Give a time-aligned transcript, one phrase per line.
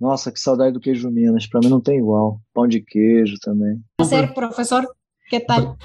[0.00, 1.46] Nossa, que saudade do queijo Minas.
[1.46, 2.40] Para mim não tem igual.
[2.54, 3.78] Pão de queijo também.
[4.02, 4.82] Ser professor,
[5.28, 5.76] que tal?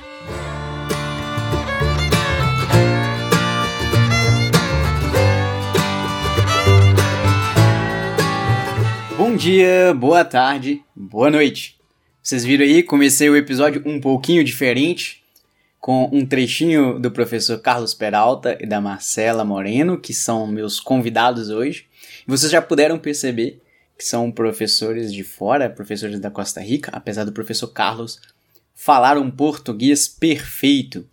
[9.17, 11.77] Bom dia, boa tarde, boa noite.
[12.23, 15.21] Vocês viram aí, comecei o episódio um pouquinho diferente,
[15.77, 21.49] com um trechinho do professor Carlos Peralta e da Marcela Moreno, que são meus convidados
[21.49, 21.87] hoje.
[22.25, 23.61] E vocês já puderam perceber
[23.97, 28.19] que são professores de fora, professores da Costa Rica, apesar do professor Carlos
[28.73, 31.07] falar um português perfeito.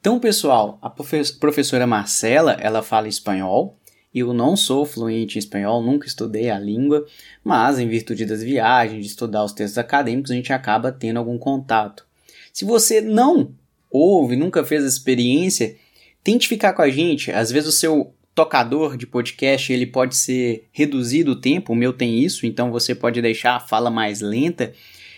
[0.00, 3.78] Então, pessoal, a professora Marcela, ela fala espanhol,
[4.14, 7.06] eu não sou fluente em espanhol, nunca estudei a língua,
[7.42, 11.38] mas em virtude das viagens, de estudar os textos acadêmicos, a gente acaba tendo algum
[11.38, 12.06] contato.
[12.52, 13.54] Se você não
[13.90, 15.76] ouve, nunca fez a experiência,
[16.22, 17.32] tente ficar com a gente.
[17.32, 21.92] Às vezes o seu tocador de podcast ele pode ser reduzido o tempo, o meu
[21.92, 24.72] tem isso, então você pode deixar a fala mais lenta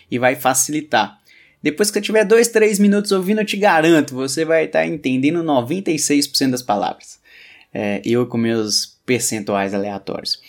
[0.09, 1.19] e vai facilitar.
[1.61, 4.85] Depois que eu tiver dois, três minutos ouvindo, eu te garanto, você vai estar tá
[4.85, 7.19] entendendo 96% das palavras
[7.73, 10.41] é, eu com meus percentuais aleatórios.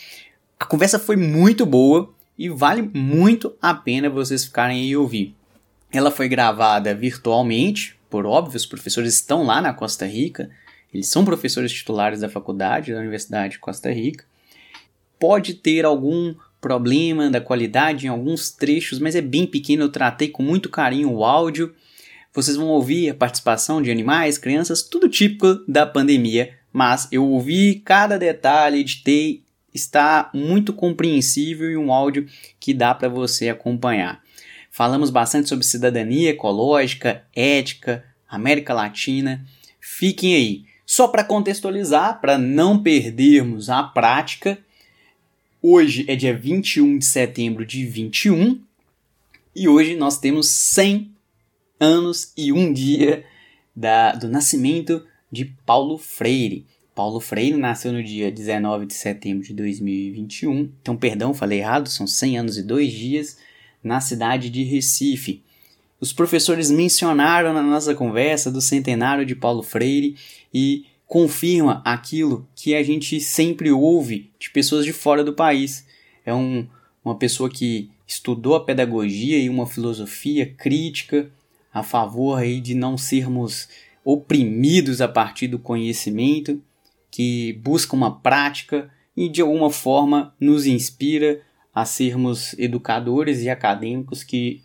[0.59, 5.35] A conversa foi muito boa e vale muito a pena vocês ficarem aí e ouvir.
[5.93, 10.51] Ela foi gravada virtualmente, por óbvio, os professores estão lá na Costa Rica,
[10.93, 14.25] eles são professores titulares da faculdade da Universidade de Costa Rica.
[15.19, 19.85] Pode ter algum problema da qualidade em alguns trechos, mas é bem pequeno.
[19.85, 21.75] Eu tratei com muito carinho o áudio.
[22.33, 27.83] Vocês vão ouvir a participação de animais, crianças, tudo típico da pandemia mas eu ouvi
[27.85, 29.43] cada detalhe, editei,
[29.75, 32.27] está muito compreensível e um áudio
[32.61, 34.23] que dá para você acompanhar.
[34.71, 39.45] Falamos bastante sobre cidadania ecológica, ética, América Latina.
[39.81, 40.65] Fiquem aí.
[40.91, 44.59] Só para contextualizar, para não perdermos a prática,
[45.61, 48.59] hoje é dia 21 de setembro de 21
[49.55, 51.11] e hoje nós temos 100
[51.79, 53.23] anos e um dia
[53.77, 56.65] da, do nascimento de Paulo Freire.
[56.95, 62.07] Paulo Freire nasceu no dia 19 de setembro de 2021, então, perdão, falei errado, são
[62.07, 63.37] 100 anos e dois dias,
[63.85, 65.43] na cidade de Recife.
[66.01, 70.17] Os professores mencionaram na nossa conversa do centenário de Paulo Freire
[70.55, 75.85] e confirma aquilo que a gente sempre ouve de pessoas de fora do país.
[76.25, 76.69] É um,
[77.05, 81.31] uma pessoa que estudou a pedagogia e uma filosofia crítica
[81.73, 83.69] a favor aí de não sermos
[84.05, 86.63] oprimidos a partir do conhecimento,
[87.11, 91.43] que busca uma prática e de alguma forma nos inspira
[91.75, 94.63] a sermos educadores e acadêmicos que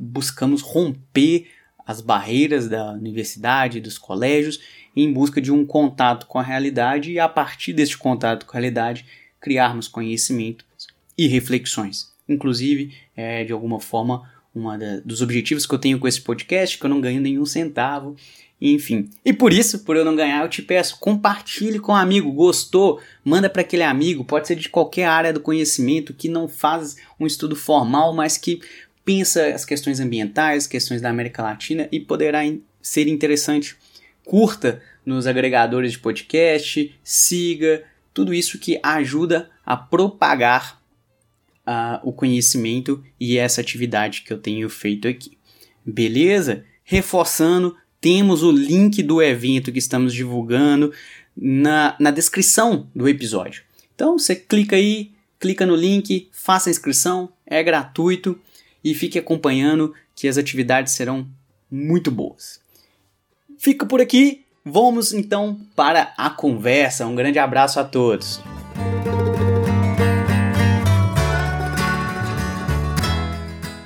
[0.00, 1.46] buscamos romper
[1.86, 4.60] as barreiras da universidade, dos colégios,
[4.96, 8.60] em busca de um contato com a realidade e a partir deste contato com a
[8.60, 9.04] realidade
[9.40, 10.64] criarmos conhecimentos
[11.16, 12.10] e reflexões.
[12.28, 14.64] Inclusive, é, de alguma forma, um
[15.04, 18.16] dos objetivos que eu tenho com esse podcast, que eu não ganho nenhum centavo,
[18.60, 19.08] enfim.
[19.24, 23.00] E por isso, por eu não ganhar, eu te peço, compartilhe com um amigo, gostou,
[23.24, 27.26] manda para aquele amigo, pode ser de qualquer área do conhecimento que não faz um
[27.26, 28.60] estudo formal, mas que
[29.10, 32.42] pensa as questões ambientais, questões da América Latina e poderá
[32.80, 33.76] ser interessante.
[34.24, 37.82] Curta nos agregadores de podcast, siga,
[38.14, 40.80] tudo isso que ajuda a propagar
[41.66, 45.36] uh, o conhecimento e essa atividade que eu tenho feito aqui.
[45.84, 46.64] Beleza?
[46.84, 50.92] Reforçando, temos o link do evento que estamos divulgando
[51.36, 53.64] na, na descrição do episódio.
[53.92, 55.10] Então você clica aí,
[55.40, 58.38] clica no link, faça a inscrição, é gratuito
[58.82, 61.26] e fique acompanhando que as atividades serão
[61.70, 62.60] muito boas.
[63.58, 67.06] Fica por aqui, vamos então para a conversa.
[67.06, 68.40] Um grande abraço a todos.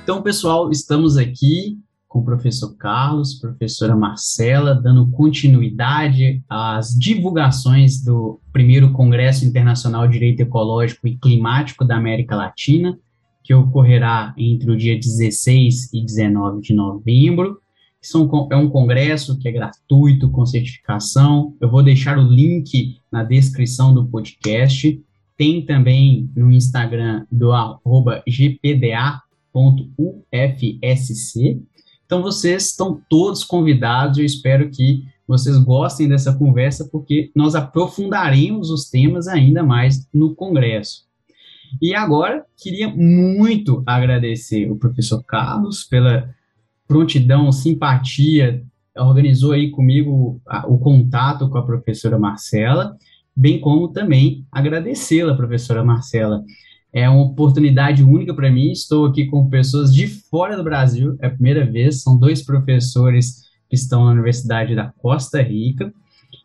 [0.03, 8.39] Então, pessoal, estamos aqui com o professor Carlos, professora Marcela, dando continuidade às divulgações do
[8.53, 12.97] primeiro Congresso Internacional de Direito Ecológico e Climático da América Latina,
[13.45, 17.59] que ocorrerá entre o dia 16 e 19 de novembro.
[18.51, 21.53] é um congresso que é gratuito, com certificação.
[21.61, 24.99] Eu vou deixar o link na descrição do podcast.
[25.37, 29.13] Tem também no Instagram do arroba gpda.ufsc,
[32.05, 38.69] então vocês estão todos convidados, eu espero que vocês gostem dessa conversa, porque nós aprofundaremos
[38.69, 41.04] os temas ainda mais no Congresso.
[41.81, 46.29] E agora, queria muito agradecer o professor Carlos pela
[46.87, 48.63] prontidão, simpatia,
[48.95, 52.97] organizou aí comigo o contato com a professora Marcela,
[53.35, 56.43] bem como também agradecê-la, professora Marcela.
[56.93, 58.71] É uma oportunidade única para mim.
[58.71, 62.01] Estou aqui com pessoas de fora do Brasil, é a primeira vez.
[62.01, 65.93] São dois professores que estão na Universidade da Costa Rica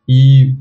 [0.08, 0.56] e,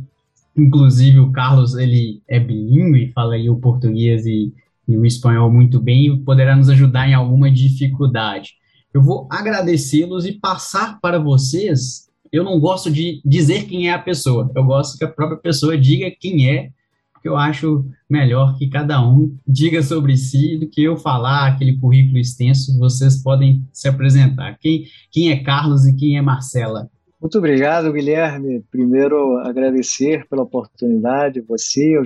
[0.60, 4.54] inclusive, o Carlos ele é bilíngue, fala aí o português e,
[4.88, 8.54] e o espanhol muito bem e poderá nos ajudar em alguma dificuldade.
[8.94, 12.10] Eu vou agradecê-los e passar para vocês.
[12.32, 15.78] Eu não gosto de dizer quem é a pessoa, eu gosto que a própria pessoa
[15.78, 16.70] diga quem é,
[17.14, 21.78] porque eu acho melhor que cada um diga sobre si do que eu falar aquele
[21.78, 22.78] currículo extenso.
[22.78, 24.58] Vocês podem se apresentar.
[24.58, 26.90] Quem, quem é Carlos e quem é Marcela?
[27.22, 28.64] Muito obrigado, Guilherme.
[28.72, 32.04] Primeiro, agradecer pela oportunidade, você, o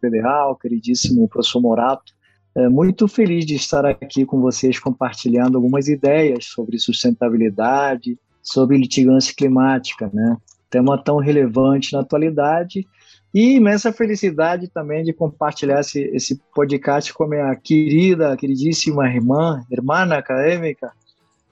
[0.00, 2.12] Federal, queridíssimo professor Morato,
[2.54, 9.34] é, muito feliz de estar aqui com vocês compartilhando algumas ideias sobre sustentabilidade, sobre litigância
[9.36, 10.36] climática, né?
[10.68, 12.86] Tema tão relevante na atualidade
[13.32, 19.62] e imensa felicidade também de compartilhar esse, esse podcast com a minha querida, queridíssima irmã,
[19.70, 20.90] irmã acadêmica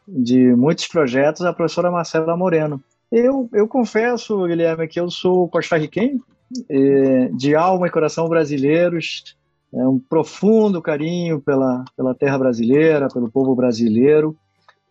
[0.09, 2.83] de muitos projetos, a professora Marcela Moreno.
[3.17, 6.21] Eu, eu confesso, Guilherme, que eu sou costarriquenho,
[6.69, 9.37] é, de alma e coração brasileiros,
[9.73, 14.37] é um profundo carinho pela, pela terra brasileira, pelo povo brasileiro.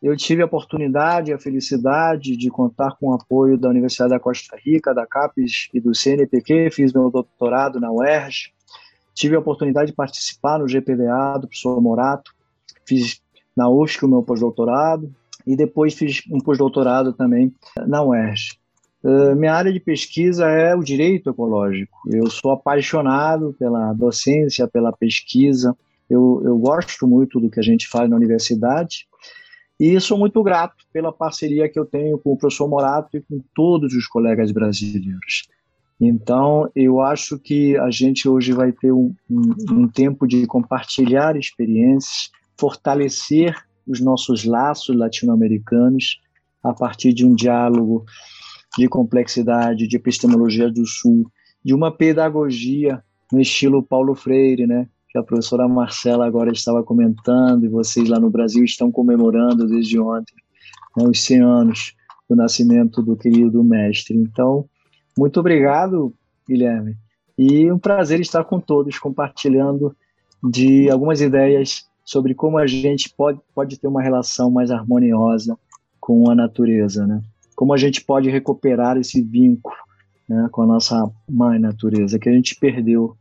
[0.01, 4.19] Eu tive a oportunidade e a felicidade de contar com o apoio da Universidade da
[4.21, 8.53] Costa Rica, da CAPES e do CNPq, fiz meu doutorado na UERJ,
[9.13, 12.31] tive a oportunidade de participar no GPDA do professor Morato,
[12.87, 13.21] fiz
[13.53, 15.13] na UFSC o meu pós-doutorado
[15.45, 17.53] e depois fiz um pós-doutorado também
[17.87, 18.57] na UERJ.
[19.03, 21.97] Uh, minha área de pesquisa é o direito ecológico.
[22.07, 25.75] Eu sou apaixonado pela docência, pela pesquisa.
[26.09, 29.05] Eu, eu gosto muito do que a gente faz na universidade
[29.79, 33.41] e sou muito grato pela parceria que eu tenho com o professor Morato e com
[33.53, 35.47] todos os colegas brasileiros.
[35.99, 41.35] Então, eu acho que a gente hoje vai ter um, um, um tempo de compartilhar
[41.35, 43.55] experiências, fortalecer
[43.87, 46.19] os nossos laços latino-americanos
[46.63, 48.05] a partir de um diálogo
[48.77, 51.29] de complexidade, de epistemologia do Sul,
[51.63, 54.87] de uma pedagogia no estilo Paulo Freire, né?
[55.09, 59.99] Que a professora Marcela agora estava comentando e vocês lá no Brasil estão comemorando desde
[59.99, 60.33] ontem
[60.97, 61.93] né, os 100 anos
[62.27, 64.17] do nascimento do querido mestre.
[64.17, 64.65] Então,
[65.17, 66.13] muito obrigado,
[66.47, 66.95] Guilherme,
[67.37, 69.95] e um prazer estar com todos compartilhando
[70.43, 75.57] de algumas ideias sobre como a gente pode, pode ter uma relação mais harmoniosa
[75.99, 77.21] com a natureza, né?
[77.55, 79.75] como a gente pode recuperar esse vínculo
[80.27, 83.15] né, com a nossa mãe natureza, que a gente perdeu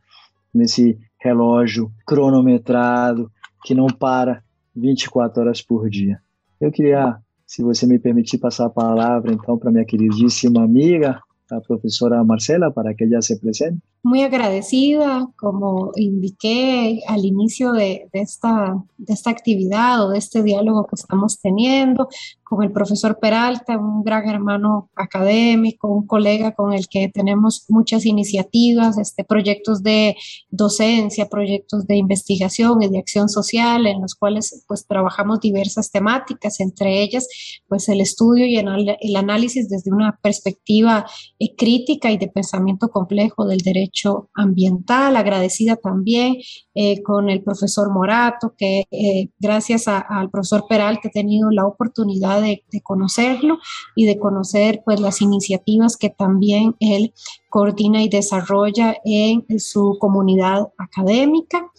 [0.53, 3.31] nesse relógio cronometrado
[3.63, 4.43] que não para
[4.75, 6.19] 24 horas por dia.
[6.59, 11.21] Eu queria, se você me permitir, passar a palavra então para minha queridíssima amiga,
[11.51, 13.77] a profesora Marcela, para que ella se presente.
[14.03, 20.85] Muy agradecida, como indiqué al inicio de, esta, de esta actividad o de este diálogo
[20.87, 22.09] que estamos teniendo
[22.43, 28.05] con el profesor Peralta, un gran hermano académico, un colega con el que tenemos muchas
[28.05, 30.17] iniciativas, este, proyectos de
[30.49, 36.59] docencia, proyectos de investigación y de acción social, en los cuales pues trabajamos diversas temáticas,
[36.59, 37.27] entre ellas
[37.67, 41.05] pues el estudio y el, análisis desde una perspectiva
[41.39, 43.92] eh, crítica y de pensamiento complejo del derecho
[44.33, 46.35] ambiental, agradecida también
[46.75, 52.41] eh, con el profesor Morato, que eh, gracias al profesor Peralta he tenido la oportunidad
[52.41, 53.57] de, de, conocerlo
[53.95, 57.13] y de conocer pues las iniciativas que también él
[57.49, 61.71] coordina y desarrolla en su comunidad académica.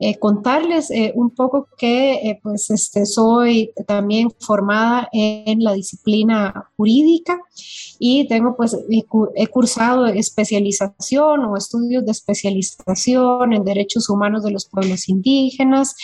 [0.00, 6.70] Eh, contarles eh, un poco que eh, pues este, soy también formada en la disciplina
[6.76, 7.40] jurídica
[7.98, 8.76] y tengo pues
[9.34, 15.96] he cursado especialización o estudios de especialización en derechos humanos de los pueblos indígenas,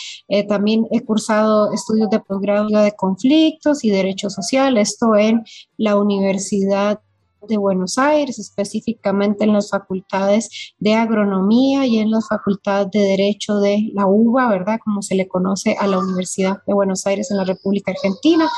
[0.49, 5.45] también he cursado estudios de posgrado de conflictos y derechos sociales, esto en
[5.77, 7.01] la Universidad
[7.47, 13.59] de Buenos Aires, específicamente en las facultades de agronomía y en las facultades de derecho
[13.59, 14.79] de la UBA, ¿verdad?
[14.85, 18.49] Como se le conoce a la Universidad de Buenos Aires en la República Argentina.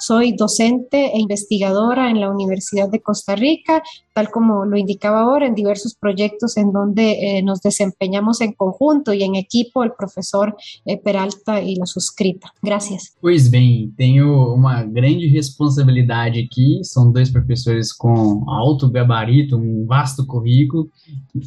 [0.00, 5.46] Soy docente e investigadora en la Universidad de Costa Rica, tal como lo indicaba ahora,
[5.46, 10.56] en diversos proyectos en donde eh, nos desempeñamos en conjunto y en equipo, el profesor
[10.84, 12.52] eh, Peralta y la suscrita.
[12.62, 13.14] Gracias.
[13.20, 20.26] Pois bem, tenho uma grande responsabilidade aqui, são dois professores com alto gabarito, um vasto
[20.26, 20.90] currículo.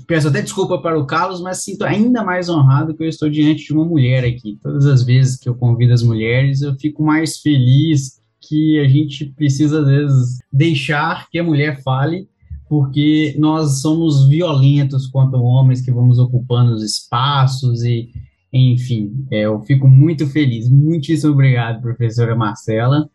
[0.08, 3.66] Peço até desculpa para o Carlos, mas sinto ainda mais honrado que eu estou diante
[3.66, 4.58] de uma mulher aqui.
[4.62, 9.26] Todas as vezes que eu convido as mulheres, eu fico mais feliz que a gente
[9.26, 12.28] precisa, às vezes, deixar que a mulher fale,
[12.68, 18.10] porque nós somos violentos quanto homens que vamos ocupando os espaços e,
[18.52, 20.70] Enfim, é, eu fico muito feliz.
[20.70, 23.10] Muitíssimo obrigado, professora Marcela.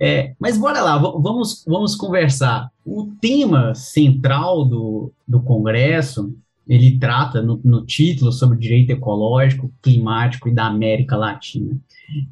[0.00, 2.70] É, mas bora lá, vamos, vamos conversar.
[2.84, 6.34] O tema central do, do Congresso,
[6.66, 11.76] ele trata no, no título sobre direito ecológico, climático e da América Latina.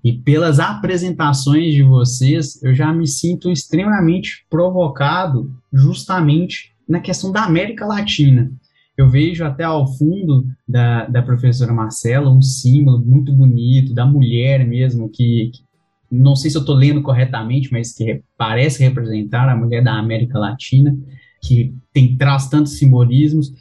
[0.02, 7.44] E pelas apresentações de vocês, eu já me sinto extremamente provocado justamente na questão da
[7.44, 8.50] América Latina.
[8.96, 14.66] Eu vejo até ao fundo da, da professora Marcela um símbolo muito bonito da mulher
[14.66, 15.62] mesmo, que, que
[16.10, 20.38] não sei se eu estou lendo corretamente, mas que parece representar a mulher da América
[20.38, 20.94] Latina,
[21.40, 23.52] que tem traz tantos simbolismos.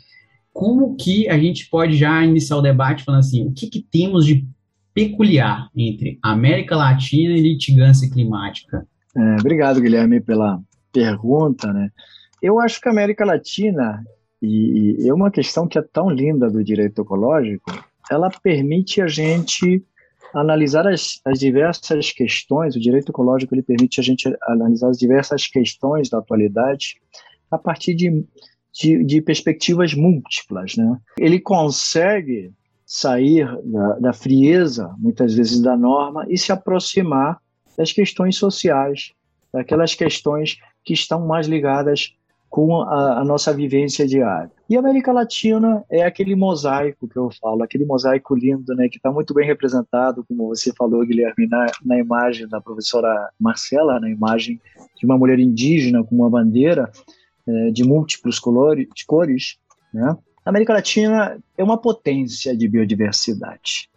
[0.53, 4.25] Como que a gente pode já iniciar o debate falando assim, o que, que temos
[4.25, 4.45] de
[4.93, 8.85] peculiar entre América Latina e litigância climática?
[9.15, 10.59] É, obrigado, Guilherme, pela
[10.91, 11.71] pergunta.
[11.71, 11.89] Né?
[12.41, 14.03] Eu acho que a América Latina,
[14.41, 17.71] e, e é uma questão que é tão linda do direito ecológico,
[18.09, 19.83] ela permite a gente
[20.33, 25.47] analisar as, as, diversas questões, o direito ecológico ele permite a gente analisar as diversas
[25.47, 26.95] questões da atualidade
[27.49, 28.25] a partir de,
[28.81, 30.75] de, de perspectivas múltiplas.
[30.75, 30.97] Né?
[31.19, 32.51] Ele consegue
[32.85, 37.39] sair da, da frieza, muitas vezes, da norma e se aproximar
[37.77, 39.13] das questões sociais,
[39.53, 42.13] daquelas questões que estão mais ligadas
[42.49, 44.51] com a, a, nossa vivência diária.
[44.69, 48.97] E a América Latina é aquele mosaico que eu falo, aquele mosaico lindo, né, que
[48.97, 54.09] está muito bem representado, como você falou, Guilherme, na, na imagem da professora Marcela, na
[54.09, 54.59] imagem
[54.97, 56.91] de uma mulher indígena com uma bandeira
[57.73, 59.57] de múltiplos colores, cores,
[59.93, 60.15] né?
[60.43, 63.89] A América Latina é uma potência de biodiversidade,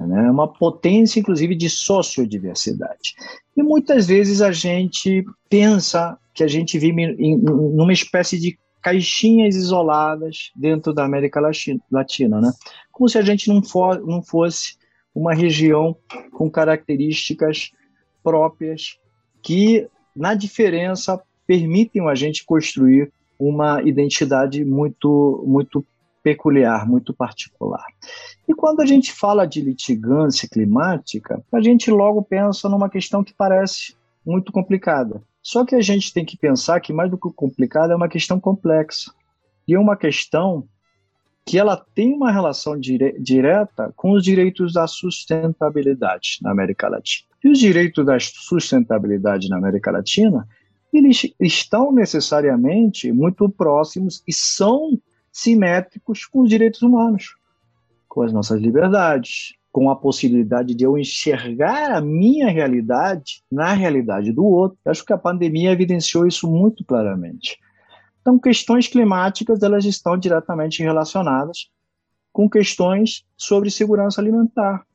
[0.00, 0.26] né?
[0.26, 3.14] é uma potência, inclusive, de sociodiversidade.
[3.56, 9.56] E muitas vezes a gente pensa que a gente vive em, numa espécie de caixinhas
[9.56, 12.52] isoladas dentro da América Latina, né?
[12.90, 14.76] Como se a gente não, for, não fosse
[15.14, 15.96] uma região
[16.32, 17.70] com características
[18.22, 18.98] próprias
[19.42, 25.84] que, na diferença, permitem a gente construir uma identidade muito, muito
[26.22, 27.84] peculiar, muito particular.
[28.48, 33.34] E quando a gente fala de litigância climática, a gente logo pensa numa questão que
[33.34, 37.92] parece muito complicada, só que a gente tem que pensar que mais do que complicado
[37.92, 39.12] é uma questão complexa.
[39.68, 40.66] E é uma questão
[41.44, 47.28] que ela tem uma relação dire direta com os direitos da sustentabilidade na América Latina.
[47.44, 50.48] E os direitos da sustentabilidade na América Latina,
[50.98, 54.98] eles estão necessariamente muito próximos e são
[55.32, 57.36] simétricos com os direitos humanos,
[58.08, 64.30] com as nossas liberdades, com a possibilidade de eu enxergar a minha realidade na realidade
[64.30, 64.78] do outro.
[64.84, 67.58] Eu acho que a pandemia evidenciou isso muito claramente.
[68.20, 71.70] Então, questões climáticas elas estão diretamente relacionadas
[72.32, 74.86] com questões sobre segurança alimentar,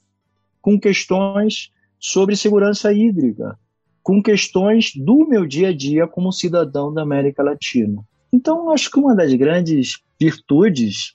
[0.62, 3.60] com questões sobre segurança hídrica,
[4.04, 8.04] com questões do meu dia a dia como cidadão da América Latina.
[8.32, 11.14] Então, acho que uma das grandes virtudes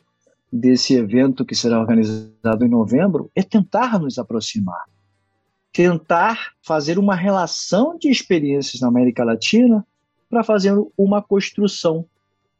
[0.52, 4.84] desse evento que será organizado em novembro é tentar nos aproximar,
[5.72, 9.84] tentar fazer uma relação de experiências na América Latina
[10.30, 12.06] para fazer uma construção,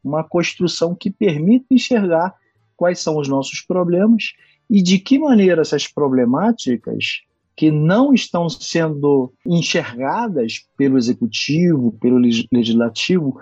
[0.03, 2.35] uma construção que permita enxergar
[2.75, 4.33] quais são os nossos problemas
[4.69, 7.21] e de que maneira essas problemáticas
[7.55, 12.17] que não estão sendo enxergadas pelo executivo, pelo
[12.51, 13.39] legislativo,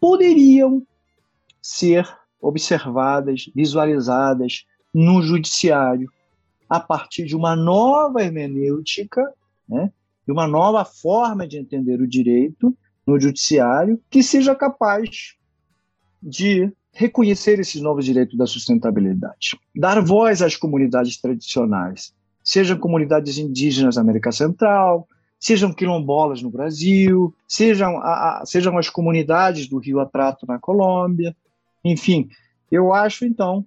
[0.00, 0.82] poderiam
[1.60, 2.08] ser
[2.40, 6.10] observadas, visualizadas no judiciário,
[6.68, 9.22] a partir de uma nova hermenêutica,
[9.68, 9.92] né,
[10.26, 15.34] de uma nova forma de entender o direito no judiciário, que seja capaz
[16.22, 23.94] de reconhecer esses novos direitos da sustentabilidade, dar voz às comunidades tradicionais, sejam comunidades indígenas
[23.94, 25.08] da América Central,
[25.40, 31.34] sejam quilombolas no Brasil, sejam, a, a, sejam as comunidades do Rio Atrato na Colômbia,
[31.82, 32.28] enfim,
[32.70, 33.64] eu acho, então,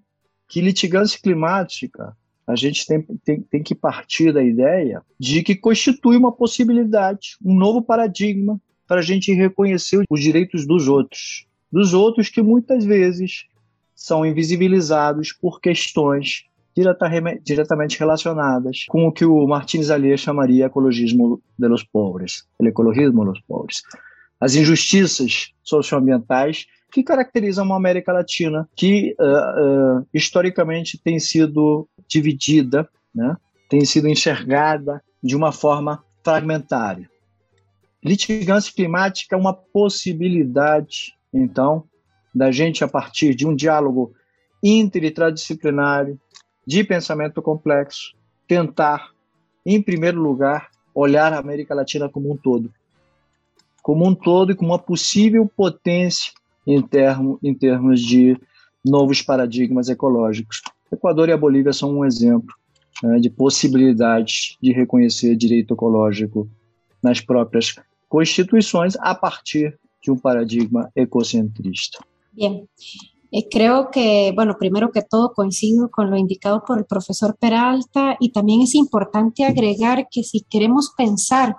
[0.48, 2.16] que litigância climática,
[2.48, 7.54] a gente tem, tem, tem que partir da ideia de que constitui uma possibilidade, um
[7.54, 11.46] novo paradigma para a gente reconhecer os direitos dos outros.
[11.70, 13.46] Dos outros que muitas vezes
[13.94, 16.46] são invisibilizados por questões
[16.82, 23.24] diretamente relacionadas com o que o Martins Allier chamaria ecologismo de los pobres, o ecologismo
[23.24, 23.82] de los pobres.
[24.40, 32.88] As injustiças socioambientais que caracteriza uma América Latina que uh, uh, historicamente tem sido dividida,
[33.14, 33.36] né?
[33.70, 37.10] tem sido enxergada de uma forma fragmentária.
[38.04, 41.84] Litigância climática é uma possibilidade, então,
[42.34, 44.14] da gente, a partir de um diálogo
[44.64, 46.20] interdisciplinário,
[46.68, 48.14] de pensamento complexo,
[48.46, 49.12] tentar,
[49.66, 52.70] em primeiro lugar, olhar a América Latina como um todo.
[53.82, 56.34] Como um todo e com uma possível potência
[56.66, 58.38] em, termo, em termos de
[58.86, 60.62] novos paradigmas ecológicos.
[60.92, 62.54] O Equador e a Bolívia são um exemplo
[63.02, 66.50] né, de possibilidades de reconhecer direito ecológico
[67.02, 67.76] nas próprias
[68.10, 72.00] constituições a partir de un paradigma ecocentrista.
[73.32, 78.16] Eh, creo que, bueno, primero que todo coincido con lo indicado por el profesor Peralta
[78.20, 81.58] y también es importante agregar que si queremos pensar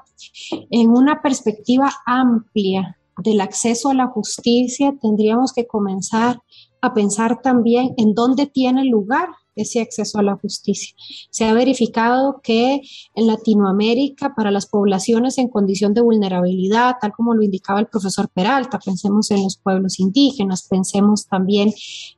[0.71, 6.41] en una perspectiva amplia del acceso a la justicia, tendríamos que comenzar
[6.81, 10.95] a pensar también en dónde tiene lugar ese acceso a la justicia.
[11.31, 12.81] Se ha verificado que
[13.15, 18.29] en Latinoamérica, para las poblaciones en condición de vulnerabilidad, tal como lo indicaba el profesor
[18.29, 21.73] Peralta, pensemos en los pueblos indígenas, pensemos también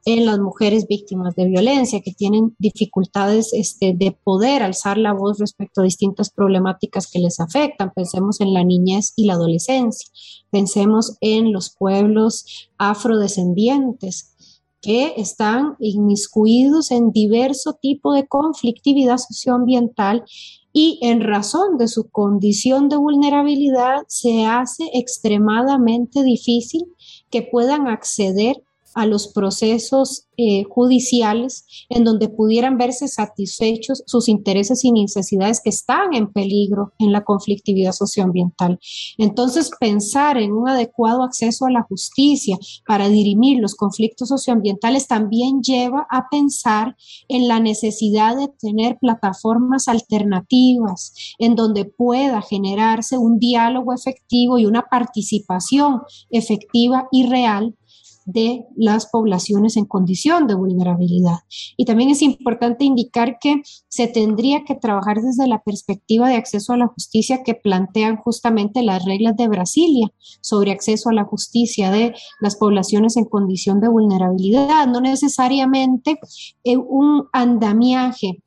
[0.04, 5.38] en las mujeres víctimas de violencia que tienen dificultades este, de poder alzar la voz
[5.38, 10.08] respecto a distintas problemáticas que les afectan, pensemos en la niñez y la adolescencia,
[10.50, 14.29] pensemos en los pueblos afrodescendientes
[14.80, 20.24] que están inmiscuidos en diverso tipo de conflictividad socioambiental
[20.72, 26.84] y en razón de su condición de vulnerabilidad se hace extremadamente difícil
[27.30, 28.62] que puedan acceder
[28.94, 35.68] a los procesos eh, judiciales en donde pudieran verse satisfechos sus intereses y necesidades que
[35.68, 38.80] están en peligro en la conflictividad socioambiental.
[39.18, 42.56] Entonces, pensar en un adecuado acceso a la justicia
[42.86, 46.96] para dirimir los conflictos socioambientales también lleva a pensar
[47.28, 54.64] en la necesidad de tener plataformas alternativas en donde pueda generarse un diálogo efectivo y
[54.64, 57.76] una participación efectiva y real
[58.26, 61.38] de las poblaciones en condición de vulnerabilidad.
[61.76, 66.72] Y también es importante indicar que se tendría que trabajar desde la perspectiva de acceso
[66.72, 70.08] a la justicia que plantean justamente las reglas de Brasilia
[70.40, 76.18] sobre acceso a la justicia de las poblaciones en condición de vulnerabilidad, no necesariamente
[76.64, 78.42] un andamiaje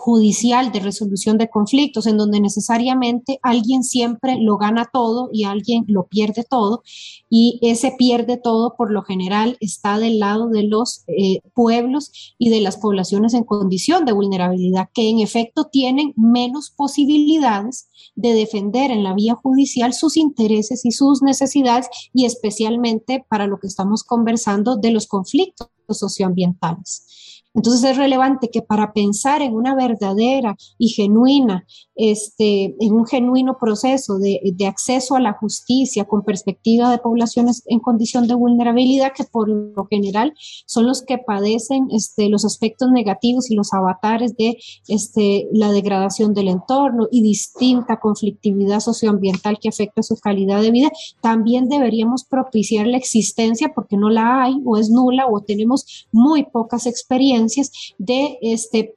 [0.00, 5.84] judicial de resolución de conflictos, en donde necesariamente alguien siempre lo gana todo y alguien
[5.88, 6.82] lo pierde todo,
[7.28, 12.48] y ese pierde todo por lo general está del lado de los eh, pueblos y
[12.48, 18.90] de las poblaciones en condición de vulnerabilidad, que en efecto tienen menos posibilidades de defender
[18.90, 24.02] en la vía judicial sus intereses y sus necesidades, y especialmente para lo que estamos
[24.02, 27.39] conversando de los conflictos socioambientales.
[27.52, 33.58] Entonces es relevante que para pensar en una verdadera y genuina, este, en un genuino
[33.58, 39.24] proceso de, acceso a la justicia con perspectiva de poblaciones en condición de vulnerabilidad, que
[39.24, 40.32] por lo general
[40.66, 46.34] son los que padecen este, los aspectos negativos y los avatares de este, la degradación
[46.34, 52.86] del entorno y distinta conflictividad socioambiental que afecta su calidad de vida, también deberíamos propiciar
[52.86, 57.39] la existencia porque no la hay o es nula o tenemos muy pocas experiencias
[57.98, 58.94] de este,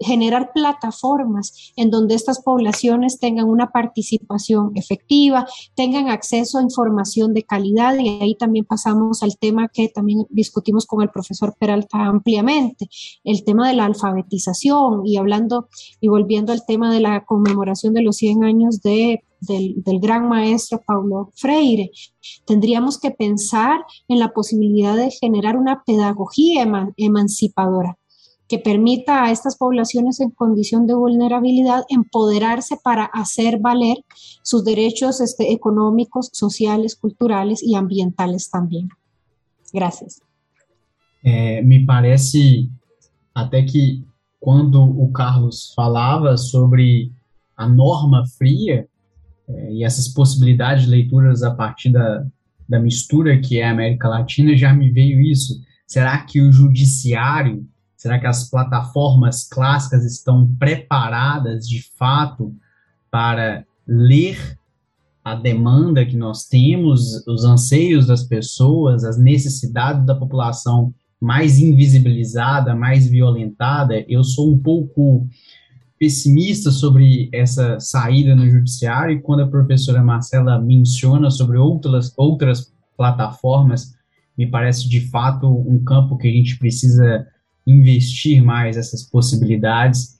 [0.00, 7.42] generar plataformas en donde estas poblaciones tengan una participación efectiva, tengan acceso a información de
[7.42, 12.88] calidad y ahí también pasamos al tema que también discutimos con el profesor Peralta ampliamente,
[13.24, 15.68] el tema de la alfabetización y hablando
[16.00, 20.82] y volviendo al tema de la conmemoración de los 100 años de del, gran maestro
[20.86, 21.90] Paulo Freire.
[22.46, 27.98] Tendríamos que pensar en la posibilidad de generar una pedagogía emancipadora
[28.48, 33.98] que permita a estas poblaciones en condición de vulnerabilidad empoderarse para hacer valer
[34.42, 38.88] sus derechos este, económicos, sociales, culturales y ambientales también.
[39.72, 40.20] Gracias.
[41.24, 42.68] Eh, me parece
[43.34, 44.02] até que
[44.38, 47.10] quando o Carlos falava sobre
[47.56, 48.86] a norma fria,
[49.48, 52.26] é, e essas possibilidades de leituras a partir da,
[52.68, 55.60] da mistura que é a América Latina, já me veio isso.
[55.86, 62.54] Será que o judiciário, será que as plataformas clássicas estão preparadas de fato
[63.10, 64.58] para ler
[65.24, 72.74] a demanda que nós temos, os anseios das pessoas, as necessidades da população mais invisibilizada,
[72.74, 74.04] mais violentada?
[74.08, 75.26] Eu sou um pouco
[75.98, 82.72] pessimista sobre essa saída no judiciário e quando a professora Marcela menciona sobre outras, outras
[82.96, 83.94] plataformas,
[84.36, 87.26] me parece de fato um campo que a gente precisa
[87.66, 90.16] investir mais essas possibilidades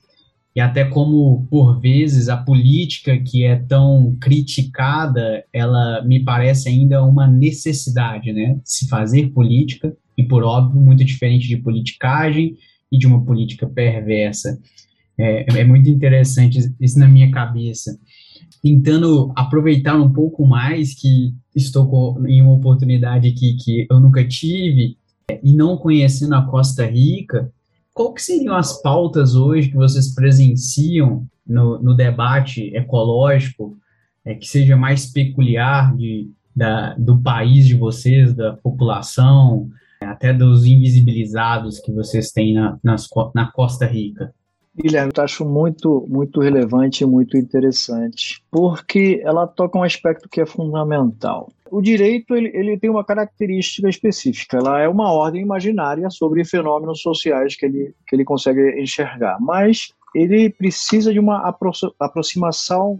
[0.57, 7.03] e até como por vezes a política que é tão criticada, ela me parece ainda
[7.03, 12.57] uma necessidade, né, se fazer política e por óbvio muito diferente de politicagem
[12.91, 14.59] e de uma política perversa.
[15.19, 17.97] É, é muito interessante isso na minha cabeça.
[18.61, 24.97] Tentando aproveitar um pouco mais que estou em uma oportunidade que, que eu nunca tive
[25.43, 27.51] e não conhecendo a Costa Rica,
[27.93, 33.77] qual que seriam as pautas hoje que vocês presenciam no, no debate ecológico
[34.23, 39.69] é, que seja mais peculiar de, da, do país de vocês, da população,
[40.01, 44.33] até dos invisibilizados que vocês têm na, nas, na Costa Rica?
[44.77, 50.39] Guilherme, eu acho muito, muito relevante e muito interessante, porque ela toca um aspecto que
[50.39, 51.51] é fundamental.
[51.71, 57.01] O direito ele, ele tem uma característica específica, ela é uma ordem imaginária sobre fenômenos
[57.01, 62.99] sociais que ele, que ele consegue enxergar, mas ele precisa de uma apro aproximação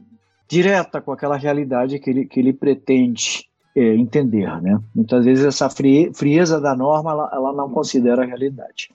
[0.49, 4.49] direta com aquela realidade que ele, que ele pretende é, entender.
[4.61, 4.79] Né?
[4.95, 8.89] Muitas vezes essa frieza da norma ela, ela não considera a realidade.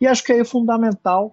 [0.00, 1.32] E acho que é fundamental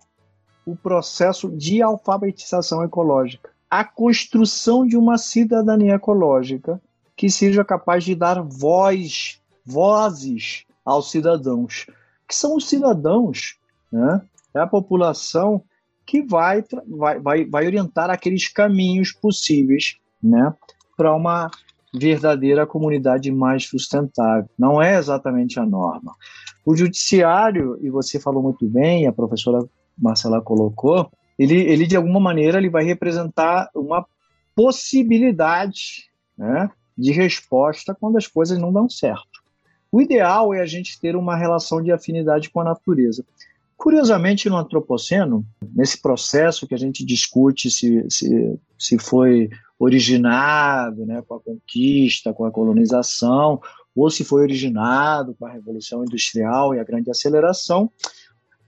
[0.70, 6.80] o processo de alfabetização ecológica, a construção de uma cidadania ecológica
[7.16, 11.88] que seja capaz de dar voz, vozes aos cidadãos,
[12.28, 13.58] que são os cidadãos,
[13.92, 14.22] né?
[14.54, 15.64] é a população
[16.06, 20.54] que vai, vai, vai, vai orientar aqueles caminhos possíveis né?
[20.96, 21.50] para uma
[21.94, 24.48] verdadeira comunidade mais sustentável.
[24.58, 26.16] Não é exatamente a norma.
[26.66, 29.68] O judiciário, e você falou muito bem, a professora
[30.02, 34.06] Marcela colocou, ele, ele de alguma maneira ele vai representar uma
[34.56, 39.40] possibilidade né, de resposta quando as coisas não dão certo.
[39.92, 43.26] O ideal é a gente ter uma relação de afinidade com a natureza.
[43.76, 51.24] Curiosamente, no antropoceno, nesse processo que a gente discute se, se, se foi originado né,
[51.26, 53.62] com a conquista, com a colonização,
[53.96, 57.90] ou se foi originado com a Revolução Industrial e a grande aceleração,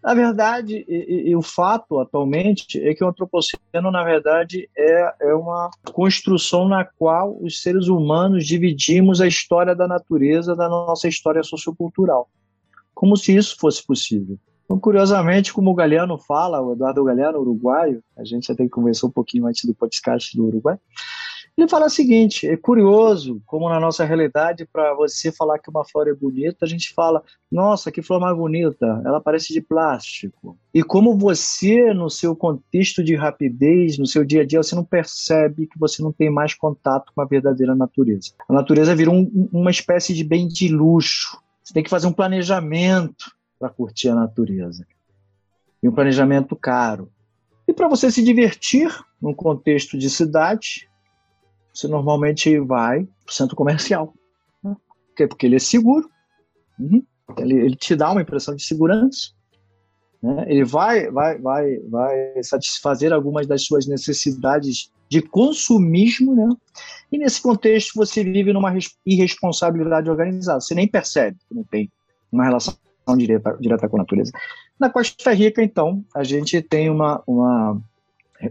[0.03, 5.33] na verdade, e, e, o fato atualmente é que o antropoceno, na verdade, é, é
[5.35, 11.43] uma construção na qual os seres humanos dividimos a história da natureza da nossa história
[11.43, 12.27] sociocultural.
[12.95, 14.39] Como se isso fosse possível.
[14.65, 19.11] Então, curiosamente, como o Galeano fala, o Eduardo Galeano, uruguaio, a gente até conversou um
[19.11, 20.77] pouquinho antes do podcast do Uruguai,
[21.57, 25.85] ele fala o seguinte: é curioso como na nossa realidade, para você falar que uma
[25.85, 30.57] flor é bonita, a gente fala, nossa, que flor mais bonita, ela parece de plástico.
[30.73, 34.85] E como você, no seu contexto de rapidez, no seu dia a dia, você não
[34.85, 38.31] percebe que você não tem mais contato com a verdadeira natureza.
[38.47, 41.37] A natureza virou um, uma espécie de bem de luxo.
[41.63, 44.85] Você tem que fazer um planejamento para curtir a natureza.
[45.83, 47.11] E um planejamento caro.
[47.67, 50.89] E para você se divertir num contexto de cidade,
[51.73, 54.13] você normalmente vai para o centro comercial.
[54.63, 54.75] Né?
[54.75, 55.27] Por quê?
[55.27, 56.10] Porque ele é seguro,
[56.79, 57.03] uhum.
[57.38, 59.31] ele, ele, te dá uma impressão de segurança,
[60.21, 60.45] né?
[60.47, 66.47] ele vai, vai, vai, vai satisfazer algumas das suas necessidades de consumismo, né?
[67.12, 68.73] e nesse contexto você vive numa
[69.05, 71.91] irresponsabilidade organizada, você nem percebe que não tem
[72.31, 72.75] uma relação
[73.17, 74.31] direta, direta com a natureza.
[74.79, 77.81] Na Costa Rica, então, a gente tem uma, uma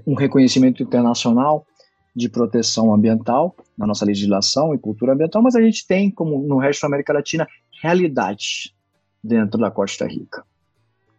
[0.06, 1.66] um reconhecimento internacional
[2.14, 6.59] de proteção ambiental na nossa legislação e cultura ambiental, mas a gente tem, como no
[6.59, 7.46] resto da América Latina,
[7.83, 8.75] realidades
[9.23, 10.44] dentro da Costa Rica.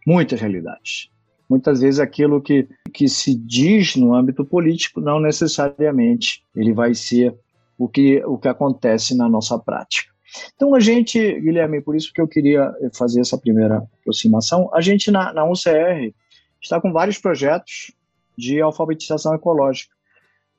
[0.06, 1.10] Muitas realidades.
[1.50, 7.36] Muitas vezes aquilo que, que se diz no âmbito político não necessariamente ele vai ser
[7.78, 10.12] o que, o que acontece na nossa prática.
[10.56, 15.12] Então a gente, Guilherme, por isso que eu queria fazer essa primeira aproximação, a gente
[15.12, 16.14] na, na UCR
[16.62, 17.92] está com vários projetos
[18.38, 19.94] de alfabetização ecológica.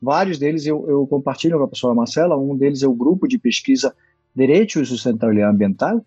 [0.03, 3.39] Vários deles eu, eu compartilho com a professora Marcela, um deles é o grupo de
[3.39, 3.95] pesquisa
[4.35, 6.05] Direito e Sustentabilidade Ambiental,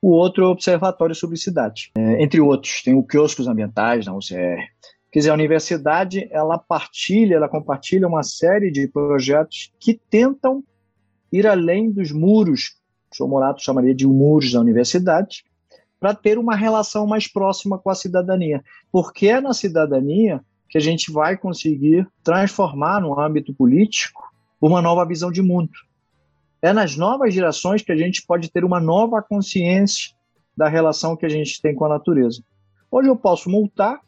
[0.00, 1.90] o outro é o Observatório sobre Cidade.
[1.94, 4.70] É, entre outros, tem o Quioscos Ambientais na UCR.
[5.12, 10.64] Quer dizer, a universidade, ela partilha, ela compartilha uma série de projetos que tentam
[11.30, 12.76] ir além dos muros,
[13.12, 15.44] o senhor Morato chamaria de muros da universidade,
[16.00, 18.64] para ter uma relação mais próxima com a cidadania.
[18.90, 24.22] Porque é na cidadania que a gente vai conseguir transformar no âmbito político
[24.60, 25.72] uma nova visão de mundo.
[26.60, 30.14] É nas novas gerações que a gente pode ter uma nova consciência
[30.56, 32.42] da relação que a gente tem com a natureza.
[32.90, 34.00] Hoje eu posso multar,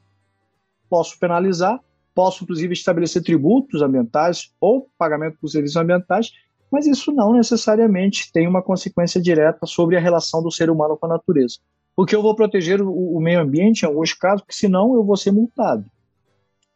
[0.89, 1.79] posso penalizar,
[2.15, 6.33] posso inclusive estabelecer tributos ambientais ou pagamento por serviços ambientais,
[6.73, 11.07] mas isso não necessariamente tem uma consequência direta sobre a relação do ser humano com
[11.07, 11.59] a natureza.
[11.95, 15.31] Porque eu vou proteger o, meio ambiente em alguns casos, porque senão eu vou ser
[15.31, 15.85] multado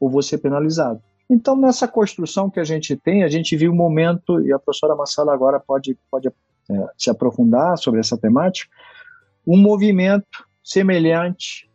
[0.01, 1.01] ou vou ser penalizado.
[1.29, 4.97] Então, nessa construção que a gente tem, a gente viu um momento, e a professora
[4.97, 6.33] Marcela agora pode, pode é,
[6.99, 8.69] se aprofundar sobre essa temática,
[9.47, 11.71] um movimento semelhante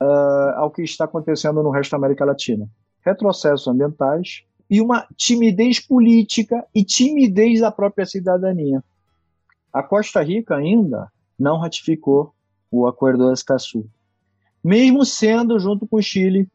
[0.00, 2.68] uh, ao que está acontecendo no resto da América Latina.
[3.04, 8.82] Retrocessos ambientais e uma timidez política e timidez da própria cidadania.
[9.72, 12.34] A Costa Rica ainda não ratificou
[12.70, 13.86] o Acordo de Escazú,
[14.62, 16.48] mesmo sendo, junto com o Chile,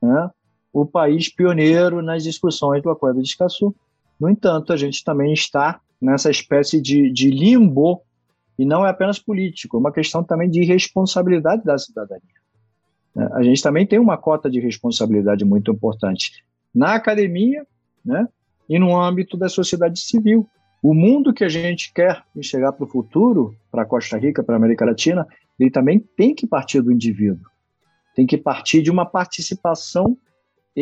[0.00, 0.30] né,
[0.72, 3.74] o país pioneiro nas discussões do Acordo de Escazú.
[4.18, 8.02] No entanto, a gente também está nessa espécie de, de limbo,
[8.58, 12.20] e não é apenas político, é uma questão também de responsabilidade da cidadania.
[13.16, 17.66] É, a gente também tem uma cota de responsabilidade muito importante na academia
[18.04, 18.28] né,
[18.68, 20.48] e no âmbito da sociedade civil.
[20.82, 24.58] O mundo que a gente quer enxergar para o futuro, para Costa Rica, para a
[24.58, 25.26] América Latina,
[25.58, 27.44] ele também tem que partir do indivíduo.
[28.14, 30.16] Tem que partir de uma participação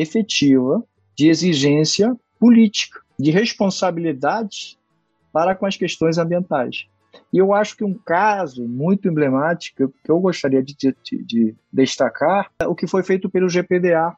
[0.00, 0.82] efetiva
[1.16, 4.78] de exigência política, de responsabilidade
[5.32, 6.86] para com as questões ambientais.
[7.32, 12.50] E eu acho que um caso muito emblemático que eu gostaria de, de, de destacar
[12.60, 14.16] é o que foi feito pelo GPDA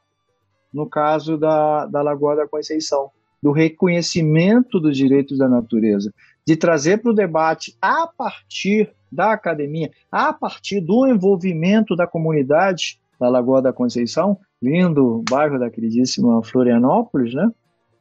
[0.73, 3.11] no caso da, da Lagoa da Conceição,
[3.43, 6.13] do reconhecimento dos direitos da natureza,
[6.47, 13.01] de trazer para o debate a partir da academia, a partir do envolvimento da comunidade
[13.19, 17.51] da Lagoa da Conceição, lindo bairro da queridíssima Florianópolis, né?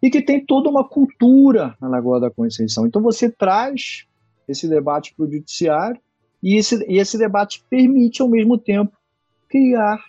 [0.01, 2.85] E que tem toda uma cultura na Lagoa da Conceição.
[2.85, 4.05] Então você traz
[4.47, 5.99] esse debate para o judiciário
[6.41, 8.95] e esse, e esse debate permite, ao mesmo tempo,
[9.49, 9.99] criar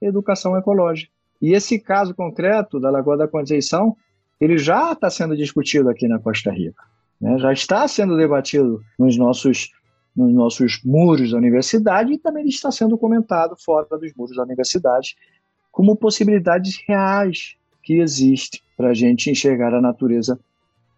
[0.00, 1.12] educação ecológica.
[1.42, 3.96] E esse caso concreto da Lagoa da Conceição,
[4.40, 6.82] ele já está sendo discutido aqui na Costa Rica.
[7.20, 7.38] Né?
[7.38, 9.70] Já está sendo debatido nos nossos,
[10.14, 15.16] nos nossos muros da universidade e também está sendo comentado fora dos muros da universidade
[15.70, 20.38] como possibilidades reais que existem para a gente enxergar a natureza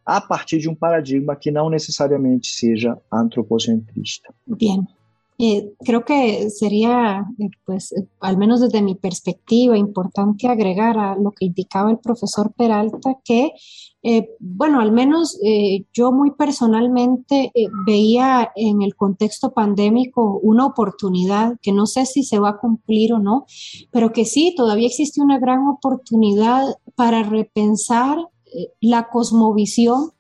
[0.05, 4.35] a partir de um paradigma que não necesariamente seja antropocentrista.
[4.47, 4.87] Bien.
[5.45, 11.17] Eh, creo que sería, eh, pues, eh, al menos desde mi perspectiva, importante agregar a
[11.17, 13.51] lo que indicaba el profesor Peralta, que,
[14.39, 15.39] bueno, al menos
[15.93, 17.53] yo muy personalmente
[17.87, 23.13] veía en el contexto pandémico una oportunidad que no sé si se va a cumplir
[23.13, 23.47] o no,
[23.93, 26.65] pero que sí, todavía existe una gran oportunidad
[26.97, 28.19] para repensar
[28.81, 30.11] la cosmovisión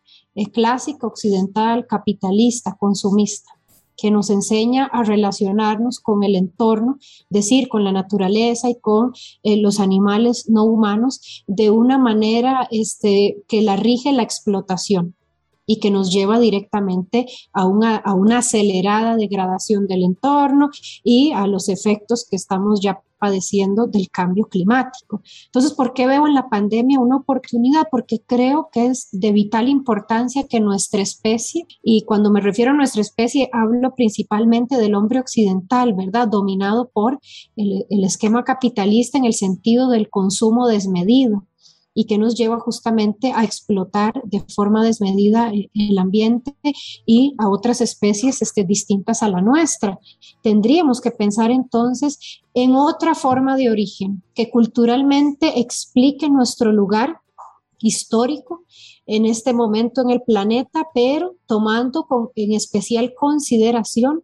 [0.52, 3.52] clásica, occidental, capitalista, consumista
[3.96, 6.98] que nos enseña a relacionarnos con el entorno,
[7.31, 13.38] decir, con la naturaleza y con eh, los animales no humanos de una manera este,
[13.48, 15.14] que la rige la explotación
[15.66, 20.70] y que nos lleva directamente a una, a una acelerada degradación del entorno
[21.03, 25.22] y a los efectos que estamos ya padeciendo del cambio climático.
[25.46, 27.85] Entonces, ¿por qué veo en la pandemia una oportunidad?
[27.88, 32.75] Porque creo que es de vital importancia que nuestra especie, y cuando me refiero a
[32.75, 36.27] nuestra especie, hablo principalmente del hombre occidental, ¿verdad?
[36.27, 37.20] Dominado por
[37.55, 41.46] el, el esquema capitalista en el sentido del consumo desmedido
[41.94, 46.55] y que nos lleva justamente a explotar de forma desmedida el ambiente
[47.07, 49.98] y a otras especies este, distintas a la nuestra.
[50.42, 57.20] Tendríamos que pensar entonces en otra forma de origen que culturalmente explique nuestro lugar
[57.78, 58.64] histórico
[59.07, 64.23] en este momento en el planeta, pero tomando con, en especial consideración